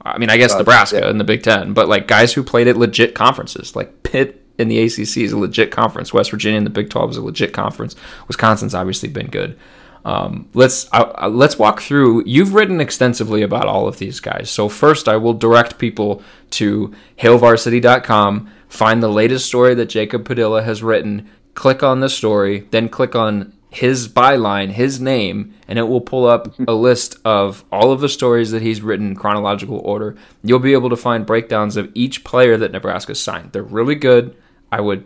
[0.03, 1.11] I mean, I guess uh, Nebraska yeah.
[1.11, 4.69] in the Big Ten, but like guys who played at legit conferences, like Pitt in
[4.69, 6.13] the ACC is a legit conference.
[6.13, 7.95] West Virginia in the Big 12 is a legit conference.
[8.29, 9.59] Wisconsin's obviously been good.
[10.07, 12.23] Um, let's uh, let's walk through.
[12.27, 14.49] You've written extensively about all of these guys.
[14.49, 18.49] So first, I will direct people to hailvarsity.com.
[18.69, 21.29] Find the latest story that Jacob Padilla has written.
[21.55, 26.25] Click on the story, then click on his byline, his name, and it will pull
[26.25, 30.17] up a list of all of the stories that he's written in chronological order.
[30.45, 33.51] You'll be able to find breakdowns of each player that Nebraska signed.
[33.53, 34.37] They're really good.
[34.71, 35.05] I would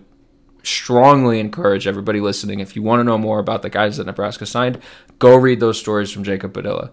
[0.62, 4.46] strongly encourage everybody listening if you want to know more about the guys that Nebraska
[4.46, 4.80] signed,
[5.18, 6.90] go read those stories from Jacob Padilla.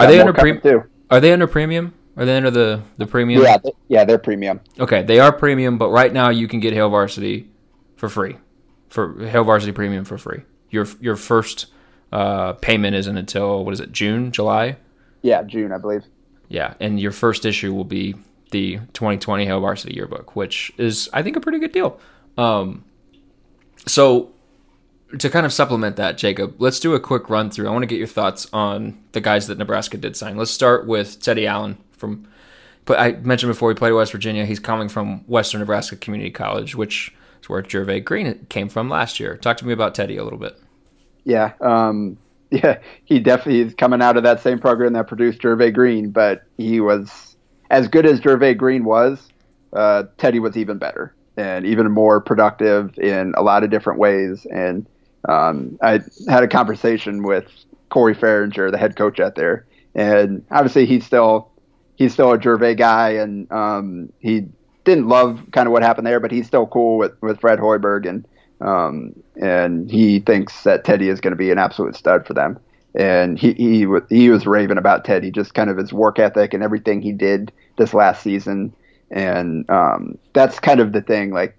[0.00, 0.90] Are they under premium?
[1.10, 1.94] Are they under premium?
[2.16, 3.42] Are they under the the premium?
[3.42, 3.58] Yeah,
[3.88, 4.60] yeah, they're premium.
[4.78, 7.48] Okay, they are premium, but right now you can get Hail Varsity
[7.96, 8.36] for free,
[8.88, 10.42] for Hail Varsity Premium for free.
[10.70, 11.66] Your your first
[12.12, 14.76] uh, payment isn't until what is it, June, July?
[15.22, 16.04] Yeah, June, I believe.
[16.48, 18.14] Yeah, and your first issue will be
[18.50, 21.98] the 2020 Hail Varsity Yearbook, which is I think a pretty good deal.
[22.38, 22.84] Um,
[23.86, 24.32] so
[25.18, 27.68] to kind of supplement that, Jacob, let's do a quick run through.
[27.68, 30.36] I want to get your thoughts on the guys that Nebraska did sign.
[30.36, 32.28] Let's start with Teddy Allen from.
[32.84, 34.44] But I mentioned before he played at West Virginia.
[34.44, 39.20] He's coming from Western Nebraska Community College, which is where Jervay Green came from last
[39.20, 39.36] year.
[39.36, 40.58] Talk to me about Teddy a little bit.
[41.24, 42.18] Yeah, um,
[42.50, 46.42] yeah, he definitely is coming out of that same program that produced Jervay Green, but
[46.56, 47.36] he was
[47.70, 49.28] as good as Jervay Green was.
[49.72, 54.46] Uh, Teddy was even better and even more productive in a lot of different ways.
[54.50, 54.86] And
[55.28, 57.46] um, I had a conversation with
[57.88, 61.50] Corey Farringer, the head coach out there, and obviously he's still
[61.96, 64.46] he's still a Gervais guy, and um, he
[64.84, 68.08] didn't love kind of what happened there, but he's still cool with with Fred Hoiberg,
[68.08, 68.26] and
[68.60, 72.58] um, and he thinks that Teddy is going to be an absolute stud for them.
[72.94, 76.62] And he he he was raving about Teddy, just kind of his work ethic and
[76.62, 78.74] everything he did this last season,
[79.12, 81.30] and um, that's kind of the thing.
[81.30, 81.56] Like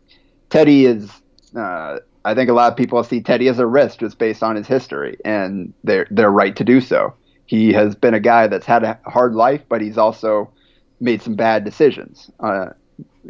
[0.49, 1.09] Teddy is.
[1.55, 4.55] Uh, I think a lot of people see Teddy as a risk just based on
[4.55, 7.13] his history, and they're they're right to do so.
[7.45, 10.51] He has been a guy that's had a hard life, but he's also
[10.99, 12.67] made some bad decisions, uh,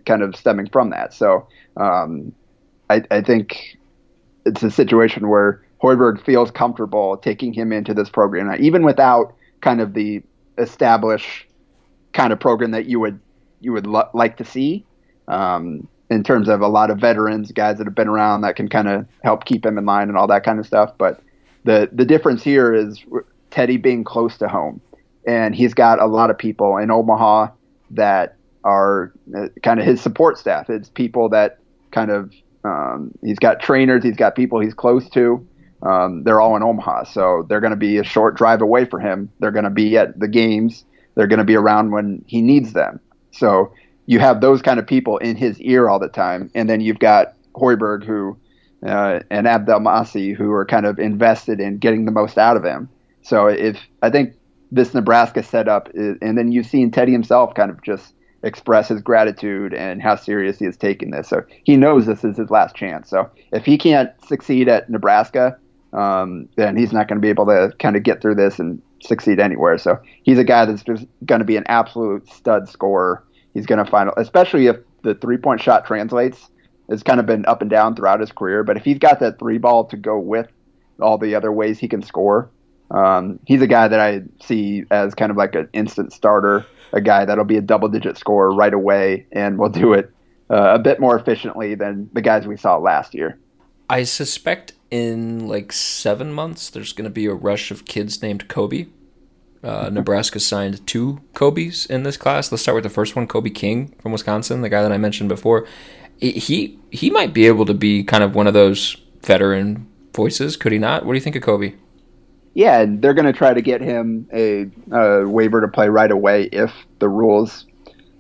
[0.06, 1.14] kind of stemming from that.
[1.14, 2.32] So um,
[2.90, 3.78] I, I think
[4.46, 9.82] it's a situation where Hoiberg feels comfortable taking him into this program, even without kind
[9.82, 10.22] of the
[10.58, 11.48] established
[12.14, 13.20] kind of program that you would
[13.64, 14.86] you would lo- like to see.
[15.28, 18.68] Um, in terms of a lot of veterans, guys that have been around that can
[18.68, 20.94] kind of help keep him in line and all that kind of stuff.
[20.98, 21.22] But
[21.64, 23.04] the the difference here is
[23.50, 24.82] Teddy being close to home,
[25.26, 27.48] and he's got a lot of people in Omaha
[27.92, 30.70] that are uh, kind of his support staff.
[30.70, 31.60] It's people that
[31.92, 32.32] kind of
[32.64, 35.46] um, he's got trainers, he's got people he's close to.
[35.82, 39.00] Um, they're all in Omaha, so they're going to be a short drive away for
[39.00, 39.30] him.
[39.40, 40.86] They're going to be at the games.
[41.16, 43.00] They're going to be around when he needs them.
[43.34, 43.74] So
[44.06, 47.00] you have those kind of people in his ear all the time, and then you've
[47.00, 48.38] got Hoiberg who
[48.86, 52.90] uh, and Abdelmassih who are kind of invested in getting the most out of him.
[53.22, 54.34] So if I think
[54.72, 59.02] this Nebraska setup, is, and then you've seen Teddy himself kind of just express his
[59.02, 61.30] gratitude and how serious he is taking this.
[61.30, 63.10] So he knows this is his last chance.
[63.10, 65.58] So if he can't succeed at Nebraska,
[65.94, 68.82] um, then he's not going to be able to kind of get through this and
[69.04, 69.78] succeed anywhere.
[69.78, 73.84] So he's a guy that's just going to be an absolute stud scorer he's going
[73.84, 76.50] to find, especially if the three point shot translates.
[76.90, 79.40] It's kind of been up and down throughout his career, but if he's got that
[79.40, 80.48] three ball to go with
[81.02, 82.52] all the other ways he can score,
[82.92, 87.00] um, he's a guy that I see as kind of like an instant starter, a
[87.00, 90.12] guy that'll be a double digit scorer right away and will do it
[90.50, 93.40] uh, a bit more efficiently than the guys we saw last year.
[93.90, 98.48] I suspect in like seven months there's going to be a rush of kids named
[98.48, 98.86] Kobe
[99.64, 102.52] uh, Nebraska signed two Kobe's in this class.
[102.52, 105.30] Let's start with the first one, Kobe King from Wisconsin, the guy that I mentioned
[105.30, 105.66] before.
[106.20, 110.72] He he might be able to be kind of one of those veteran voices, could
[110.72, 111.06] he not?
[111.06, 111.74] What do you think of Kobe?
[112.54, 116.12] Yeah, and they're going to try to get him a, a, waiver to play right
[116.12, 117.66] away if the rules,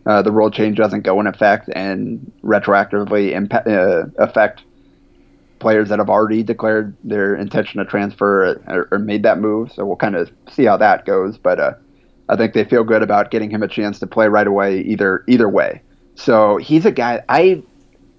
[0.08, 4.64] uh, the rule change doesn't go in effect and retroactively impa- uh, affect
[5.63, 9.71] players that have already declared their intention to transfer or, or made that move.
[9.71, 11.38] So we'll kind of see how that goes.
[11.38, 11.73] But uh,
[12.30, 15.23] I think they feel good about getting him a chance to play right away, either
[15.28, 15.82] either way.
[16.15, 17.63] So he's a guy I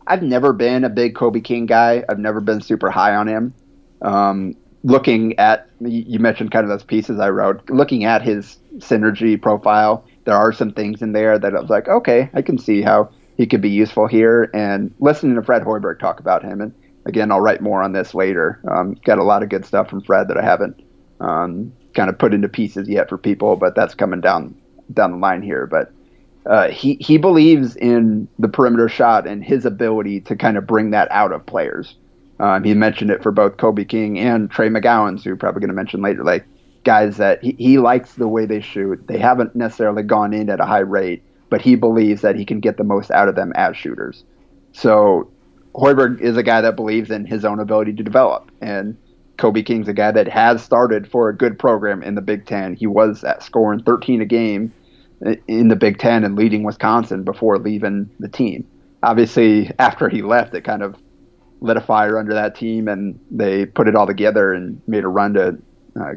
[0.07, 2.03] I've never been a big Kobe King guy.
[2.09, 3.55] I've never been super high on him.
[4.03, 7.69] Um, looking at you mentioned kind of those pieces I wrote.
[7.71, 11.89] Looking at his synergy profile, there are some things in there that I was like,
[11.89, 14.51] okay, I can see how he could be useful here.
[14.55, 16.73] And listening to Fred Hoiberg talk about him and
[17.07, 18.61] again, I'll write more on this later.
[18.71, 20.83] Um, got a lot of good stuff from Fred that I haven't
[21.21, 24.55] um, kind of put into pieces yet for people, but that's coming down
[24.93, 25.67] down the line here.
[25.67, 25.93] But
[26.47, 30.91] uh, he he believes in the perimeter shot and his ability to kind of bring
[30.91, 31.97] that out of players.
[32.41, 35.69] Um, he mentioned it for both Kobe King and Trey McGowens, who are probably going
[35.69, 36.45] to mention later, like
[36.85, 39.07] guys that he, he likes the way they shoot.
[39.07, 42.61] They haven't necessarily gone in at a high rate, but he believes that he can
[42.61, 44.25] get the most out of them as shooters.
[44.73, 45.31] So
[45.75, 48.97] Hoiberg is a guy that believes in his own ability to develop, and
[49.37, 52.75] Kobe King's a guy that has started for a good program in the Big Ten.
[52.75, 54.73] He was at scoring 13 a game
[55.49, 58.67] in the Big Ten and leading Wisconsin before leaving the team.
[59.03, 60.97] Obviously, after he left, it kind of
[61.61, 65.09] lit a fire under that team, and they put it all together and made a
[65.09, 65.59] run to
[66.01, 66.13] uh,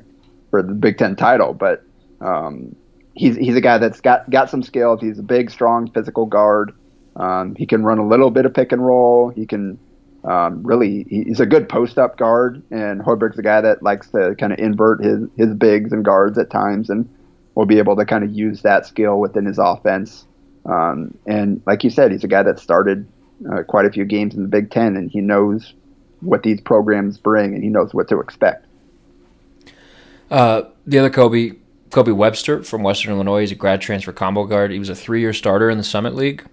[0.51, 1.53] for the Big Ten title.
[1.53, 1.83] But
[2.21, 2.75] um,
[3.15, 5.01] he's he's a guy that's got got some skills.
[5.01, 6.73] He's a big, strong, physical guard.
[7.17, 9.29] Um, he can run a little bit of pick and roll.
[9.29, 9.79] He can
[10.23, 14.35] um, really he's a good post up guard, and Hoiberg's a guy that likes to
[14.39, 17.09] kind of invert his his bigs and guards at times, and
[17.55, 20.25] will be able to kind of use that skill within his offense.
[20.65, 23.07] Um, and like you said, he's a guy that started
[23.51, 25.73] uh, quite a few games in the Big Ten, and he knows
[26.19, 28.65] what these programs bring, and he knows what to expect.
[30.29, 31.53] Uh, the other Kobe,
[31.89, 34.71] Kobe Webster from Western Illinois, he's a grad transfer combo guard.
[34.71, 36.43] He was a three-year starter in the Summit League.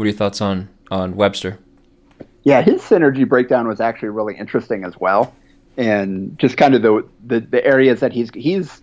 [0.00, 1.58] What are your thoughts on on Webster?
[2.44, 5.34] Yeah, his synergy breakdown was actually really interesting as well.
[5.76, 8.80] and just kind of the, the the areas that he's he's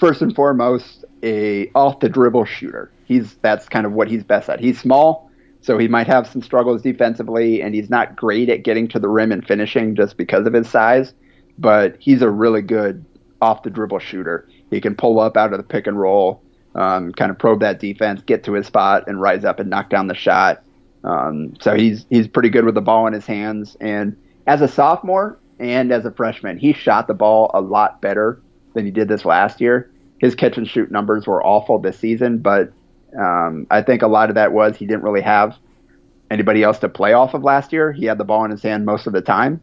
[0.00, 2.90] first and foremost a off the dribble shooter.
[3.04, 4.58] He's that's kind of what he's best at.
[4.58, 8.88] He's small, so he might have some struggles defensively, and he's not great at getting
[8.88, 11.12] to the rim and finishing just because of his size.
[11.58, 13.04] But he's a really good
[13.42, 14.48] off the dribble shooter.
[14.70, 16.42] He can pull up out of the pick and roll,
[16.74, 19.90] um, kind of probe that defense, get to his spot, and rise up and knock
[19.90, 20.62] down the shot.
[21.04, 23.76] Um, so he's he's pretty good with the ball in his hands.
[23.80, 24.16] And
[24.46, 28.40] as a sophomore and as a freshman, he shot the ball a lot better
[28.74, 29.90] than he did this last year.
[30.18, 32.72] His catch and shoot numbers were awful this season, but
[33.18, 35.56] um, I think a lot of that was he didn't really have
[36.30, 37.92] anybody else to play off of last year.
[37.92, 39.60] He had the ball in his hand most of the time.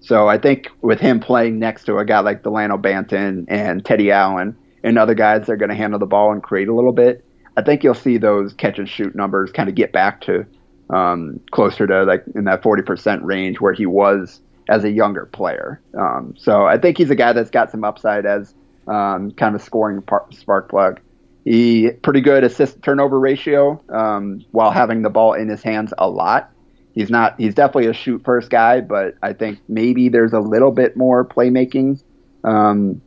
[0.00, 4.10] So I think with him playing next to a guy like Delano Banton and Teddy
[4.10, 6.92] Allen and other guys that are going to handle the ball and create a little
[6.92, 7.24] bit,
[7.56, 10.46] I think you'll see those catch and shoot numbers kind of get back to
[10.90, 15.80] um, closer to like in that 40% range where he was as a younger player.
[15.98, 18.54] Um, so I think he's a guy that's got some upside as
[18.86, 21.00] um, kind of scoring par- spark plug.
[21.44, 26.08] He pretty good assist turnover ratio um, while having the ball in his hands a
[26.08, 26.50] lot.
[26.94, 27.38] He's not.
[27.38, 31.24] He's definitely a shoot first guy, but I think maybe there's a little bit more
[31.24, 32.02] playmaking
[32.44, 33.00] um,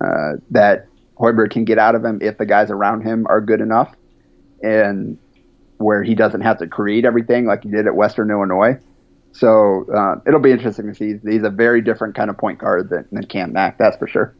[0.00, 0.86] uh, that
[1.20, 3.94] Hoiberg can get out of him if the guys around him are good enough,
[4.62, 5.18] and
[5.78, 8.78] where he doesn't have to create everything like he did at Western Illinois.
[9.32, 11.14] So uh, it'll be interesting to see.
[11.24, 14.34] He's a very different kind of point guard than, than Cam Mack, that's for sure.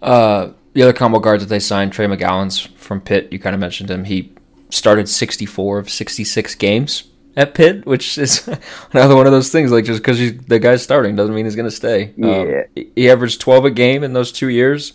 [0.00, 3.60] Uh, the other combo guards that they signed, Trey McGowens from Pitt, you kind of
[3.60, 4.04] mentioned him.
[4.04, 4.32] He
[4.70, 7.04] started 64 of 66 games
[7.36, 8.48] at Pitt, which is
[8.92, 9.70] another one of those things.
[9.70, 12.12] Like just because the guy's starting doesn't mean he's going to stay.
[12.16, 12.64] Yeah.
[12.76, 14.92] Um, he averaged 12 a game in those two years.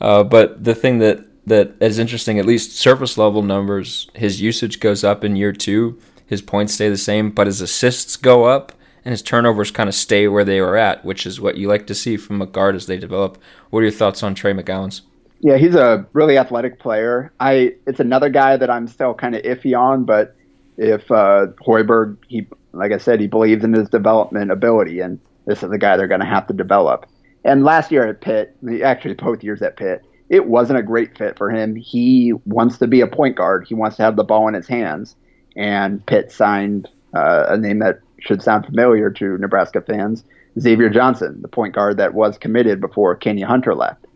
[0.00, 4.80] Uh, but the thing that that is interesting, at least surface level numbers, his usage
[4.80, 5.98] goes up in year two.
[6.26, 8.72] His points stay the same, but his assists go up
[9.04, 11.86] and his turnovers kind of stay where they were at, which is what you like
[11.88, 13.38] to see from a guard as they develop.
[13.70, 15.02] What are your thoughts on Trey McGowens?
[15.40, 17.30] Yeah, he's a really athletic player.
[17.38, 20.34] I it's another guy that I'm still kind of iffy on, but
[20.78, 25.62] if uh, Hoiberg, he like I said, he believes in his development ability, and this
[25.62, 27.06] is the guy they're going to have to develop.
[27.44, 31.36] And last year at Pitt, actually both years at Pitt, it wasn't a great fit
[31.36, 31.76] for him.
[31.76, 33.66] He wants to be a point guard.
[33.68, 35.14] He wants to have the ball in his hands.
[35.56, 40.24] And Pitt signed uh, a name that should sound familiar to Nebraska fans,
[40.58, 44.06] Xavier Johnson, the point guard that was committed before Kenya Hunter left.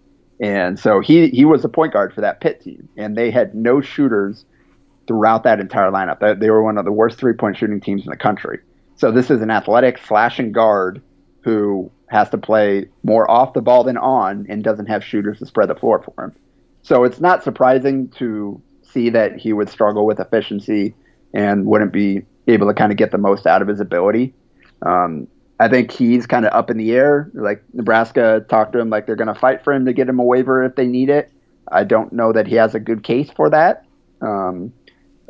[0.40, 3.54] And so he he was a point guard for that Pitt team, and they had
[3.54, 4.44] no shooters
[5.06, 6.38] throughout that entire lineup.
[6.38, 8.60] They were one of the worst three point shooting teams in the country.
[8.96, 11.02] So this is an athletic, flashing guard
[11.42, 15.46] who has to play more off the ball than on and doesn't have shooters to
[15.46, 16.34] spread the floor for him.
[16.82, 20.94] So it's not surprising to see that he would struggle with efficiency
[21.34, 24.34] and wouldn't be able to kind of get the most out of his ability.
[24.82, 25.28] Um,
[25.60, 27.30] I think he's kind of up in the air.
[27.34, 30.18] Like Nebraska talked to him like they're going to fight for him to get him
[30.18, 31.30] a waiver if they need it.
[31.70, 33.84] I don't know that he has a good case for that,
[34.22, 34.72] um,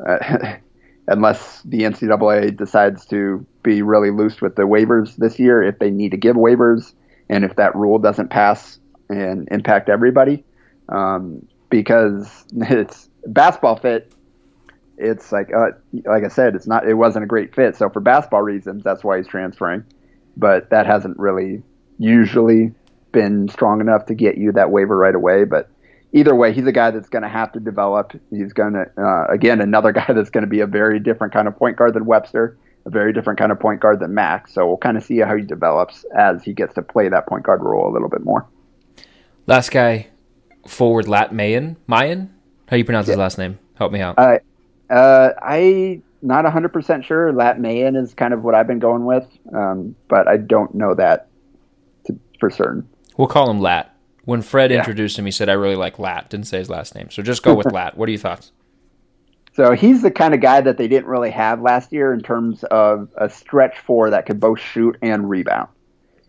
[0.07, 0.57] uh,
[1.09, 5.91] unless the NCAA decides to be really loose with the waivers this year if they
[5.91, 6.93] need to give waivers
[7.29, 8.79] and if that rule doesn't pass
[9.09, 10.45] and impact everybody.
[10.89, 14.13] Um, because it's basketball fit
[14.99, 15.71] it's like uh,
[16.05, 17.77] like I said, it's not it wasn't a great fit.
[17.77, 19.85] So for basketball reasons, that's why he's transferring.
[20.37, 21.63] But that hasn't really
[21.99, 22.73] usually
[23.13, 25.45] been strong enough to get you that waiver right away.
[25.45, 25.71] But
[26.13, 28.13] either way, he's a guy that's going to have to develop.
[28.31, 31.49] He's going to uh, again another guy that's going to be a very different kind
[31.49, 34.55] of point guard than Webster, a very different kind of point guard than Max.
[34.55, 37.45] So we'll kind of see how he develops as he gets to play that point
[37.45, 38.47] guard role a little bit more.
[39.47, 40.09] Last guy,
[40.67, 41.77] forward Lat Mayen.
[41.87, 42.35] Mayen?
[42.67, 43.13] How do you pronounce yeah.
[43.13, 43.59] his last name?
[43.77, 44.19] Help me out.
[44.19, 44.39] Uh,
[44.91, 47.33] uh, I not 100% sure.
[47.33, 50.95] Lat Mayen is kind of what I've been going with, um, but I don't know
[50.95, 51.29] that
[52.07, 52.89] to, for certain.
[53.17, 53.95] We'll call him Lat.
[54.29, 54.81] When Fred yeah.
[54.81, 56.29] introduced him, he said, I really like Lat.
[56.29, 57.09] Didn't say his last name.
[57.09, 57.97] So just go with Lat.
[57.97, 58.53] What are your thoughts?
[59.55, 62.63] So he's the kind of guy that they didn't really have last year in terms
[62.65, 65.69] of a stretch four that could both shoot and rebound.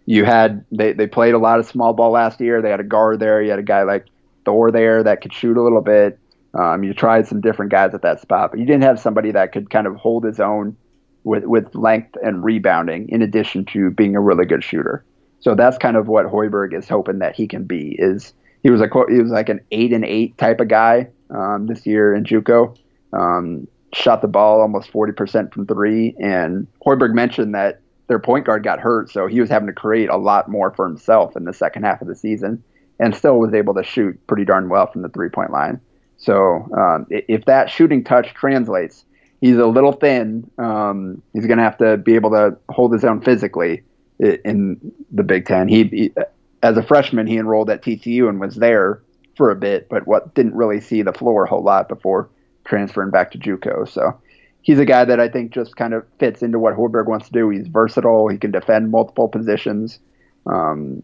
[0.05, 2.61] You had they, they played a lot of small ball last year.
[2.61, 3.41] They had a guard there.
[3.41, 4.05] You had a guy like
[4.45, 6.17] Thor there that could shoot a little bit.
[6.53, 9.51] Um, you tried some different guys at that spot, but you didn't have somebody that
[9.51, 10.77] could kind of hold his own
[11.25, 15.03] with with length and rebounding, in addition to being a really good shooter.
[15.39, 17.95] So that's kind of what Hoiberg is hoping that he can be.
[17.97, 18.33] Is
[18.63, 21.85] he was a he was like an eight and eight type of guy um, this
[21.85, 22.77] year in JUCO.
[23.13, 28.45] Um, shot the ball almost forty percent from three, and Hoiberg mentioned that their point
[28.45, 31.45] guard got hurt, so he was having to create a lot more for himself in
[31.45, 32.63] the second half of the season,
[32.99, 35.79] and still was able to shoot pretty darn well from the three point line.
[36.17, 39.05] So um, if that shooting touch translates,
[39.41, 40.49] he's a little thin.
[40.57, 43.83] Um, he's going to have to be able to hold his own physically,
[44.19, 44.79] in
[45.11, 45.67] the Big Ten.
[45.67, 46.13] He, he
[46.61, 49.01] as a freshman, he enrolled at TCU and was there
[49.37, 52.29] for a bit, but what didn't really see the floor a whole lot before
[52.65, 53.87] transferring back to JUCO.
[53.87, 54.19] So
[54.61, 57.31] he's a guy that I think just kind of fits into what Hoiberg wants to
[57.31, 57.49] do.
[57.49, 58.27] He's versatile.
[58.27, 59.99] He can defend multiple positions.
[60.45, 61.01] Um,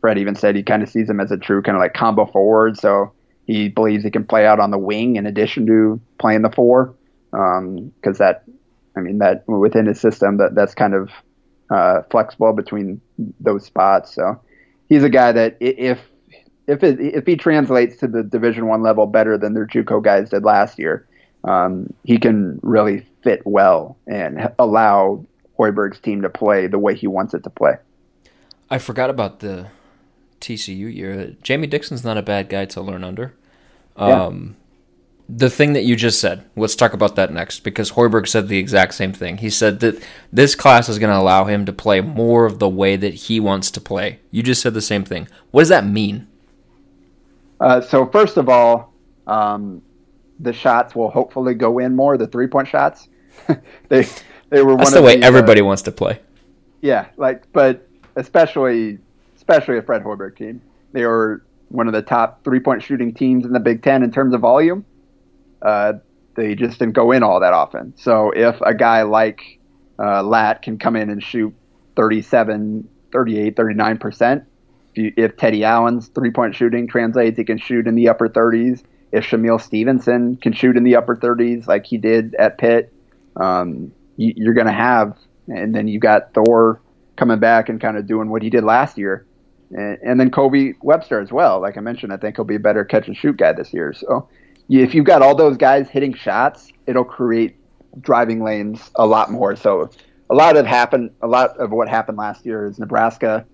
[0.00, 2.26] Fred even said he kind of sees him as a true kind of like combo
[2.26, 2.78] forward.
[2.78, 3.12] So
[3.46, 6.94] he believes he can play out on the wing in addition to playing the four.
[7.30, 8.44] Because um, that,
[8.96, 11.10] I mean, that within his system, that that's kind of
[11.72, 13.00] uh, flexible between
[13.40, 14.14] those spots.
[14.14, 14.40] So
[14.88, 15.98] he's a guy that if
[16.68, 20.30] if it, if he translates to the Division One level better than their JUCO guys
[20.30, 21.06] did last year,
[21.44, 25.24] um, he can really fit well and allow
[25.58, 27.74] Hoiberg's team to play the way he wants it to play.
[28.70, 29.68] I forgot about the
[30.40, 31.34] TCU year.
[31.42, 33.34] Jamie Dixon's not a bad guy to learn under.
[33.96, 34.56] Um,
[35.28, 38.58] The thing that you just said, let's talk about that next because Hoiberg said the
[38.58, 39.38] exact same thing.
[39.38, 40.02] He said that
[40.32, 43.40] this class is going to allow him to play more of the way that he
[43.40, 44.20] wants to play.
[44.30, 45.28] You just said the same thing.
[45.50, 46.26] What does that mean?
[47.60, 48.92] Uh, so first of all,
[49.26, 49.80] um,
[50.40, 52.18] the shots will hopefully go in more.
[52.18, 53.08] The three point shots,
[53.88, 54.06] they
[54.50, 54.76] they were.
[54.76, 56.20] That's one the way the, everybody uh, wants to play.
[56.80, 58.98] Yeah, like but especially
[59.36, 60.60] especially a Fred Hoiberg team.
[60.92, 64.10] They were one of the top three point shooting teams in the Big Ten in
[64.10, 64.84] terms of volume.
[65.64, 65.94] Uh,
[66.34, 67.94] they just didn't go in all that often.
[67.96, 69.58] So if a guy like
[69.98, 71.54] uh, Lat can come in and shoot
[71.96, 74.44] 37, 38, 39 percent,
[74.94, 78.82] if, Teddy Allen's three point shooting translates, he can shoot in the upper 30s.
[79.10, 82.92] If Shamiel Stevenson can shoot in the upper 30s like he did at Pitt,
[83.36, 85.16] um, you, you're going to have,
[85.48, 86.80] and then you got Thor
[87.16, 89.26] coming back and kind of doing what he did last year.
[89.70, 91.60] And, and then Kobe Webster as well.
[91.60, 93.92] Like I mentioned, I think he'll be a better catch and shoot guy this year.
[93.92, 94.28] So
[94.80, 97.56] if you've got all those guys hitting shots, it'll create
[98.00, 99.54] driving lanes a lot more.
[99.56, 99.90] So
[100.30, 101.10] a lot of happened.
[101.22, 103.44] A lot of what happened last year is Nebraska.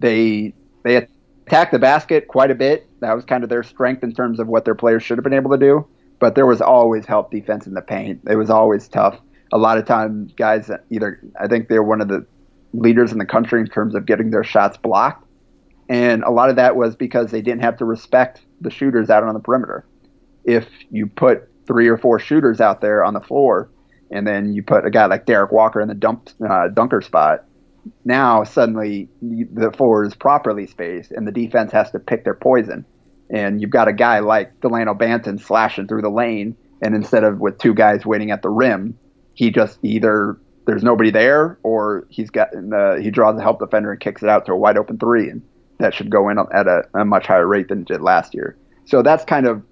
[0.00, 0.52] They
[0.84, 2.86] they attacked the basket quite a bit.
[3.00, 5.32] That was kind of their strength in terms of what their players should have been
[5.32, 5.86] able to do.
[6.18, 8.20] But there was always help defense in the paint.
[8.28, 9.18] It was always tough.
[9.52, 12.26] A lot of times, guys either I think they're one of the
[12.72, 15.24] leaders in the country in terms of getting their shots blocked.
[15.88, 19.22] And a lot of that was because they didn't have to respect the shooters out
[19.22, 19.86] on the perimeter.
[20.46, 23.68] If you put three or four shooters out there on the floor,
[24.10, 27.44] and then you put a guy like Derek Walker in the dump uh, dunker spot,
[28.04, 32.84] now suddenly the floor is properly spaced, and the defense has to pick their poison.
[33.28, 37.40] And you've got a guy like Delano Banton slashing through the lane, and instead of
[37.40, 38.96] with two guys waiting at the rim,
[39.34, 43.90] he just either there's nobody there, or he's got the, he draws a help defender
[43.92, 45.42] and kicks it out to a wide open three, and
[45.78, 48.56] that should go in at a, a much higher rate than it did last year.
[48.84, 49.62] So that's kind of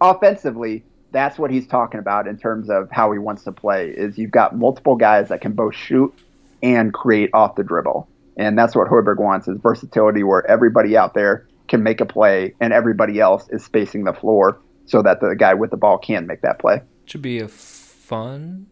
[0.00, 3.90] offensively, that's what he's talking about in terms of how he wants to play.
[3.90, 6.12] Is you've got multiple guys that can both shoot
[6.62, 11.14] and create off the dribble, and that's what Hoiberg wants is versatility, where everybody out
[11.14, 15.36] there can make a play and everybody else is spacing the floor so that the
[15.36, 16.80] guy with the ball can make that play.
[17.04, 18.66] Should be a fun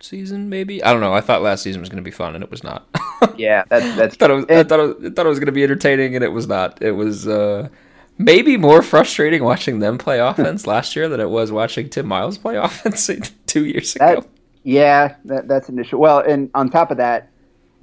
[0.00, 0.82] season, maybe.
[0.82, 1.14] I don't know.
[1.14, 2.88] I thought last season was going to be fun, and it was not.
[3.36, 4.14] yeah, that's that's.
[4.16, 4.44] I thought it was.
[4.48, 6.46] I thought it was, I thought it was going to be entertaining, and it was
[6.46, 6.82] not.
[6.82, 7.68] It was uh,
[8.20, 12.36] maybe more frustrating watching them play offense last year than it was watching Tim Miles
[12.36, 13.10] play offense
[13.46, 14.06] two years ago.
[14.20, 14.26] That,
[14.62, 15.98] yeah, that, that's an issue.
[15.98, 17.30] Well, and on top of that,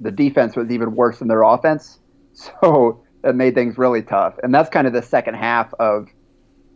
[0.00, 1.98] the defense was even worse than their offense,
[2.32, 4.38] so that made things really tough.
[4.42, 6.08] And that's kind of the second half of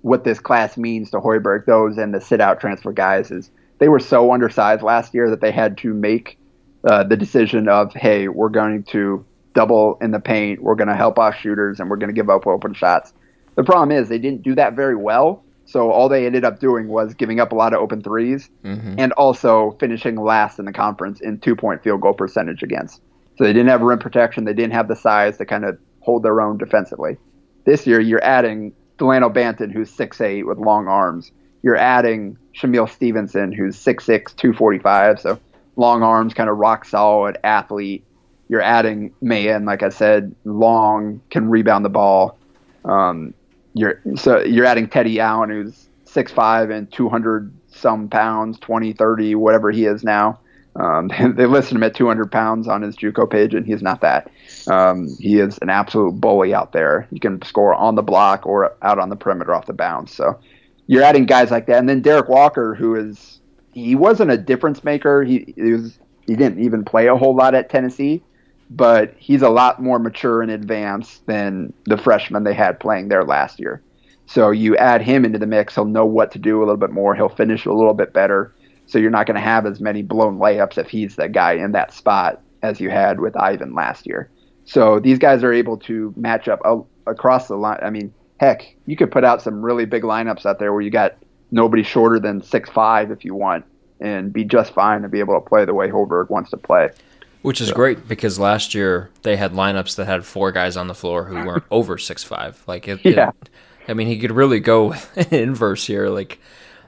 [0.02, 1.66] what this class means to Hoiberg.
[1.66, 5.52] Those and the sit-out transfer guys is they were so undersized last year that they
[5.52, 6.36] had to make
[6.82, 10.96] uh, the decision of, hey, we're going to double in the paint, we're going to
[10.96, 13.12] help off shooters, and we're going to give up open shots.
[13.54, 15.42] The problem is they didn't do that very well.
[15.64, 18.94] So all they ended up doing was giving up a lot of open 3s mm-hmm.
[18.98, 23.00] and also finishing last in the conference in two point field goal percentage against.
[23.38, 24.44] So they didn't have rim protection.
[24.44, 27.16] They didn't have the size to kind of hold their own defensively.
[27.64, 31.32] This year, you're adding Delano Banton, who's 6'8 with long arms.
[31.62, 35.40] You're adding Shamiel Stevenson, who's 6'6, 245, so
[35.76, 38.04] long arms, kind of rock solid athlete.
[38.48, 42.36] You're adding Mayen, like I said, long, can rebound the ball.
[42.84, 43.32] Um,
[43.74, 49.70] you're so you're adding Teddy Allen, who's 6'5 and 200 some pounds, 20, 30, whatever
[49.70, 50.38] he is now.
[50.76, 54.30] Um, they listed him at 200 pounds on his JUCO page, and he's not that.
[54.68, 57.06] Um, he is an absolute bully out there.
[57.10, 60.14] He can score on the block or out on the perimeter off the bounce.
[60.14, 60.38] So
[60.86, 63.40] you're adding guys like that, and then Derek Walker, who is
[63.72, 65.22] he wasn't a difference maker.
[65.22, 68.22] He, he was he didn't even play a whole lot at Tennessee,
[68.76, 73.24] but he's a lot more mature and advanced than the freshman they had playing there
[73.24, 73.82] last year.
[74.26, 76.90] So you add him into the mix, he'll know what to do a little bit
[76.90, 77.14] more.
[77.14, 78.54] He'll finish a little bit better.
[78.86, 81.72] So you're not going to have as many blown layups if he's the guy in
[81.72, 84.30] that spot as you had with Yvan last year.
[84.64, 86.60] So these guys are able to match up
[87.06, 87.80] across the line.
[87.82, 90.90] I mean, heck, you could put out some really big lineups out there where you
[90.90, 91.16] got
[91.50, 93.64] nobody shorter than six five if you want,
[94.00, 96.90] and be just fine to be able to play the way Hoiberg wants to play.
[97.42, 100.94] Which is great because last year they had lineups that had four guys on the
[100.94, 102.62] floor who weren't over six five.
[102.66, 103.30] Like it, Yeah.
[103.42, 103.50] it-
[103.88, 104.94] I mean, he could really go
[105.32, 106.08] inverse here.
[106.08, 106.38] Like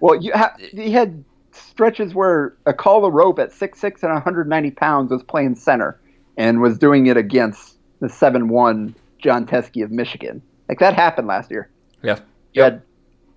[0.00, 5.11] Well, you ha- he had stretches where Akol Arop at six six and 190 pounds
[5.11, 5.98] was playing center
[6.36, 10.40] and was doing it against the seven one Jon Teske of Michigan.
[10.68, 11.68] Like that happened last year.
[12.02, 12.20] yeah,
[12.52, 12.82] You had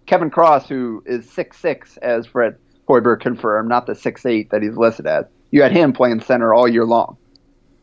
[0.06, 2.58] Kevin Cross, who is six six, as Fred
[2.88, 5.26] Hoiberg confirmed, not the six eight that he's listed as.
[5.52, 7.18] You had him playing center all year long.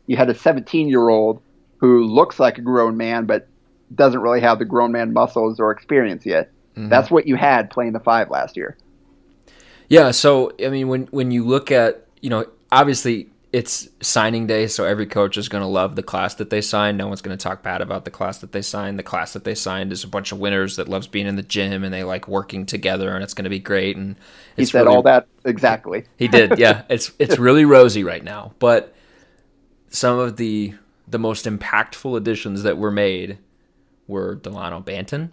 [0.07, 1.41] You had a 17 year old
[1.77, 3.47] who looks like a grown man, but
[3.93, 6.51] doesn't really have the grown man muscles or experience yet.
[6.75, 6.89] Mm-hmm.
[6.89, 8.77] That's what you had playing the five last year.
[9.87, 14.67] Yeah, so I mean, when when you look at you know, obviously it's signing day,
[14.67, 16.97] so every coach is going to love the class that they signed.
[16.97, 18.99] No one's going to talk bad about the class that they signed.
[18.99, 21.41] The class that they signed is a bunch of winners that loves being in the
[21.41, 23.95] gym and they like working together, and it's going to be great.
[23.95, 24.17] And
[24.57, 26.03] He said really- all that exactly.
[26.17, 26.81] He did, yeah.
[26.89, 28.93] It's it's really rosy right now, but
[29.87, 30.73] some of the
[31.07, 33.37] the most impactful additions that were made
[34.05, 35.29] were Delano Banton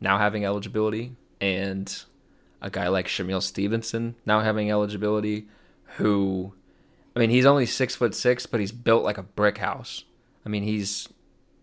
[0.00, 2.02] now having eligibility, and
[2.62, 5.48] a guy like Shamiel Stevenson now having eligibility.
[5.96, 6.54] Who,
[7.14, 10.04] I mean, he's only six foot six, but he's built like a brick house.
[10.44, 11.08] I mean, he's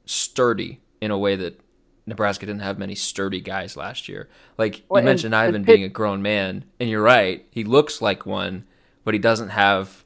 [0.06, 1.60] sturdy in a way that
[2.06, 4.30] Nebraska didn't have many sturdy guys last year.
[4.58, 7.46] Like Well, you mentioned, and Yvan Pitt- being a grown man, and you're right.
[7.52, 8.66] He looks like one,
[9.04, 10.04] but he doesn't have.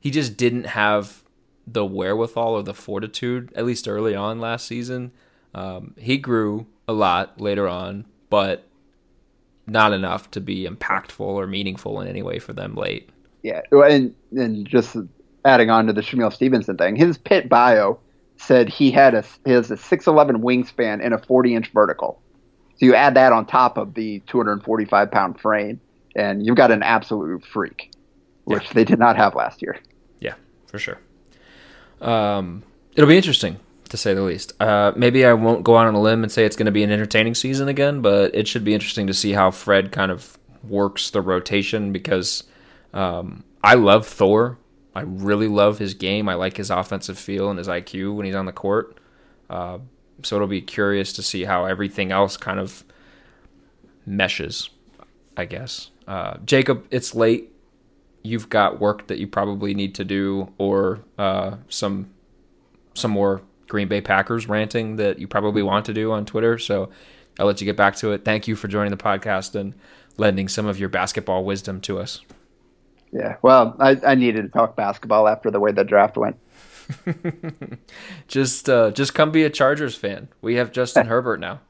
[0.00, 1.22] He just didn't have
[1.66, 5.12] the wherewithal or the fortitude, at least early on last season.
[5.54, 8.66] Um, he grew a lot later on, but
[9.66, 13.10] not enough to be impactful or meaningful in any way for them late.
[13.42, 14.96] Yeah, and and just
[15.44, 17.98] adding on to the Shamiel Stevenson thing, his pit bio
[18.36, 22.20] said he had a he has a six eleven wingspan and a forty inch vertical.
[22.78, 25.80] So you add that on top of the two hundred and forty five pound frame,
[26.14, 27.90] and you've got an absolute freak,
[28.44, 29.78] which they did not have last year.
[30.20, 30.34] Yeah,
[30.66, 30.98] for sure.
[32.00, 32.62] Um,
[32.94, 34.54] it'll be interesting to say the least.
[34.60, 36.82] Uh, maybe I won't go out on a limb and say it's going to be
[36.82, 40.38] an entertaining season again, but it should be interesting to see how Fred kind of
[40.64, 42.44] works the rotation because
[42.92, 44.58] um, I love Thor.
[44.94, 46.28] I really love his game.
[46.28, 48.98] I like his offensive feel and his IQ when he's on the court.
[49.48, 49.78] Uh,
[50.22, 52.84] so it'll be curious to see how everything else kind of
[54.04, 54.70] meshes,
[55.36, 55.90] I guess.
[56.06, 57.52] Uh, Jacob, it's late
[58.22, 62.10] you've got work that you probably need to do or uh, some
[62.94, 66.58] some more Green Bay Packers ranting that you probably want to do on Twitter.
[66.58, 66.90] So
[67.38, 68.24] I'll let you get back to it.
[68.24, 69.74] Thank you for joining the podcast and
[70.18, 72.20] lending some of your basketball wisdom to us.
[73.12, 76.36] Yeah, well, I, I needed to talk basketball after the way the draft went.
[78.28, 80.28] Just uh, just come be a Chargers fan.
[80.40, 81.60] We have Justin Herbert now,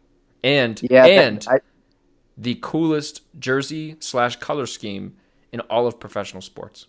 [0.42, 1.60] and Yeah, and I,
[2.36, 5.16] the coolest jersey slash color scheme
[5.52, 6.86] in all of professional sports.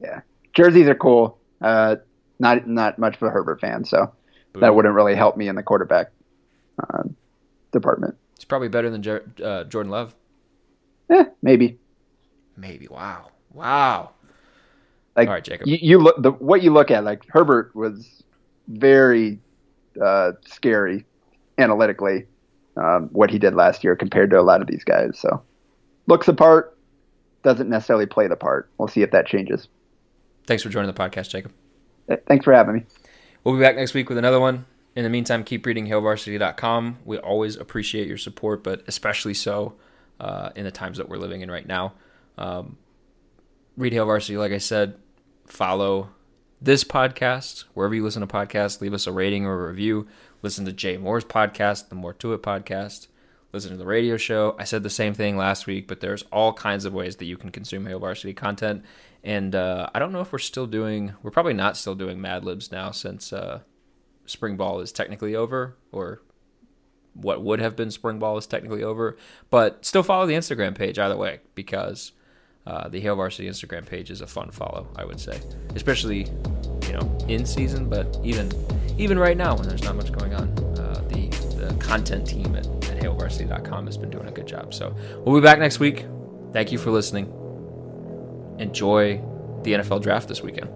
[0.00, 0.20] yeah,
[0.52, 1.38] jerseys are cool.
[1.60, 1.96] Uh,
[2.38, 4.12] not not much of a Herbert fan, so
[4.54, 6.12] that wouldn't really help me in the quarterback
[6.82, 7.02] uh,
[7.72, 8.16] department.
[8.36, 10.14] It's probably better than Jer- uh, Jordan Love.
[11.10, 11.78] Eh, maybe.
[12.56, 12.86] Maybe.
[12.88, 13.30] Wow.
[13.52, 14.10] Wow.
[15.16, 15.66] Like All right, Jacob.
[15.66, 17.04] You, you look the what you look at.
[17.04, 18.22] Like Herbert was
[18.68, 19.38] very
[20.00, 21.04] uh, scary
[21.58, 22.26] analytically.
[22.76, 25.18] Um, what he did last year compared to a lot of these guys.
[25.18, 25.42] So
[26.06, 26.78] looks the part,
[27.42, 28.70] doesn't necessarily play the part.
[28.78, 29.68] We'll see if that changes.
[30.46, 31.52] Thanks for joining the podcast, Jacob.
[32.08, 32.84] Eh, Thanks for having me.
[33.44, 34.66] We'll be back next week with another one.
[34.96, 36.98] In the meantime, keep reading HailVarsity.com.
[37.04, 39.74] We always appreciate your support, but especially so
[40.18, 41.94] uh, in the times that we're living in right now.
[42.38, 42.76] Um,
[43.80, 44.94] read Hail Varsity, like I said.
[45.46, 46.10] Follow
[46.60, 48.82] this podcast wherever you listen to podcasts.
[48.82, 50.06] Leave us a rating or a review.
[50.42, 53.08] Listen to Jay Moore's podcast, the More to It podcast.
[53.54, 54.54] Listen to the radio show.
[54.58, 57.38] I said the same thing last week, but there's all kinds of ways that you
[57.38, 58.84] can consume Hail Varsity content.
[59.24, 61.14] And uh, I don't know if we're still doing.
[61.22, 63.60] We're probably not still doing Mad Libs now since uh,
[64.26, 66.20] spring ball is technically over, or
[67.14, 69.16] what would have been spring ball is technically over.
[69.48, 72.12] But still follow the Instagram page either way because
[72.66, 74.86] uh, the Hail Varsity Instagram page is a fun follow.
[74.96, 75.40] I would say,
[75.74, 76.26] especially
[76.86, 78.50] you know in season, but even
[78.98, 80.48] even right now when there's not much going on,
[80.78, 84.74] uh, the the content team at, at HailVarsity.com has been doing a good job.
[84.74, 84.94] So
[85.24, 86.06] we'll be back next week.
[86.52, 87.26] Thank you for listening.
[88.58, 89.20] Enjoy
[89.62, 90.68] the NFL draft this weekend.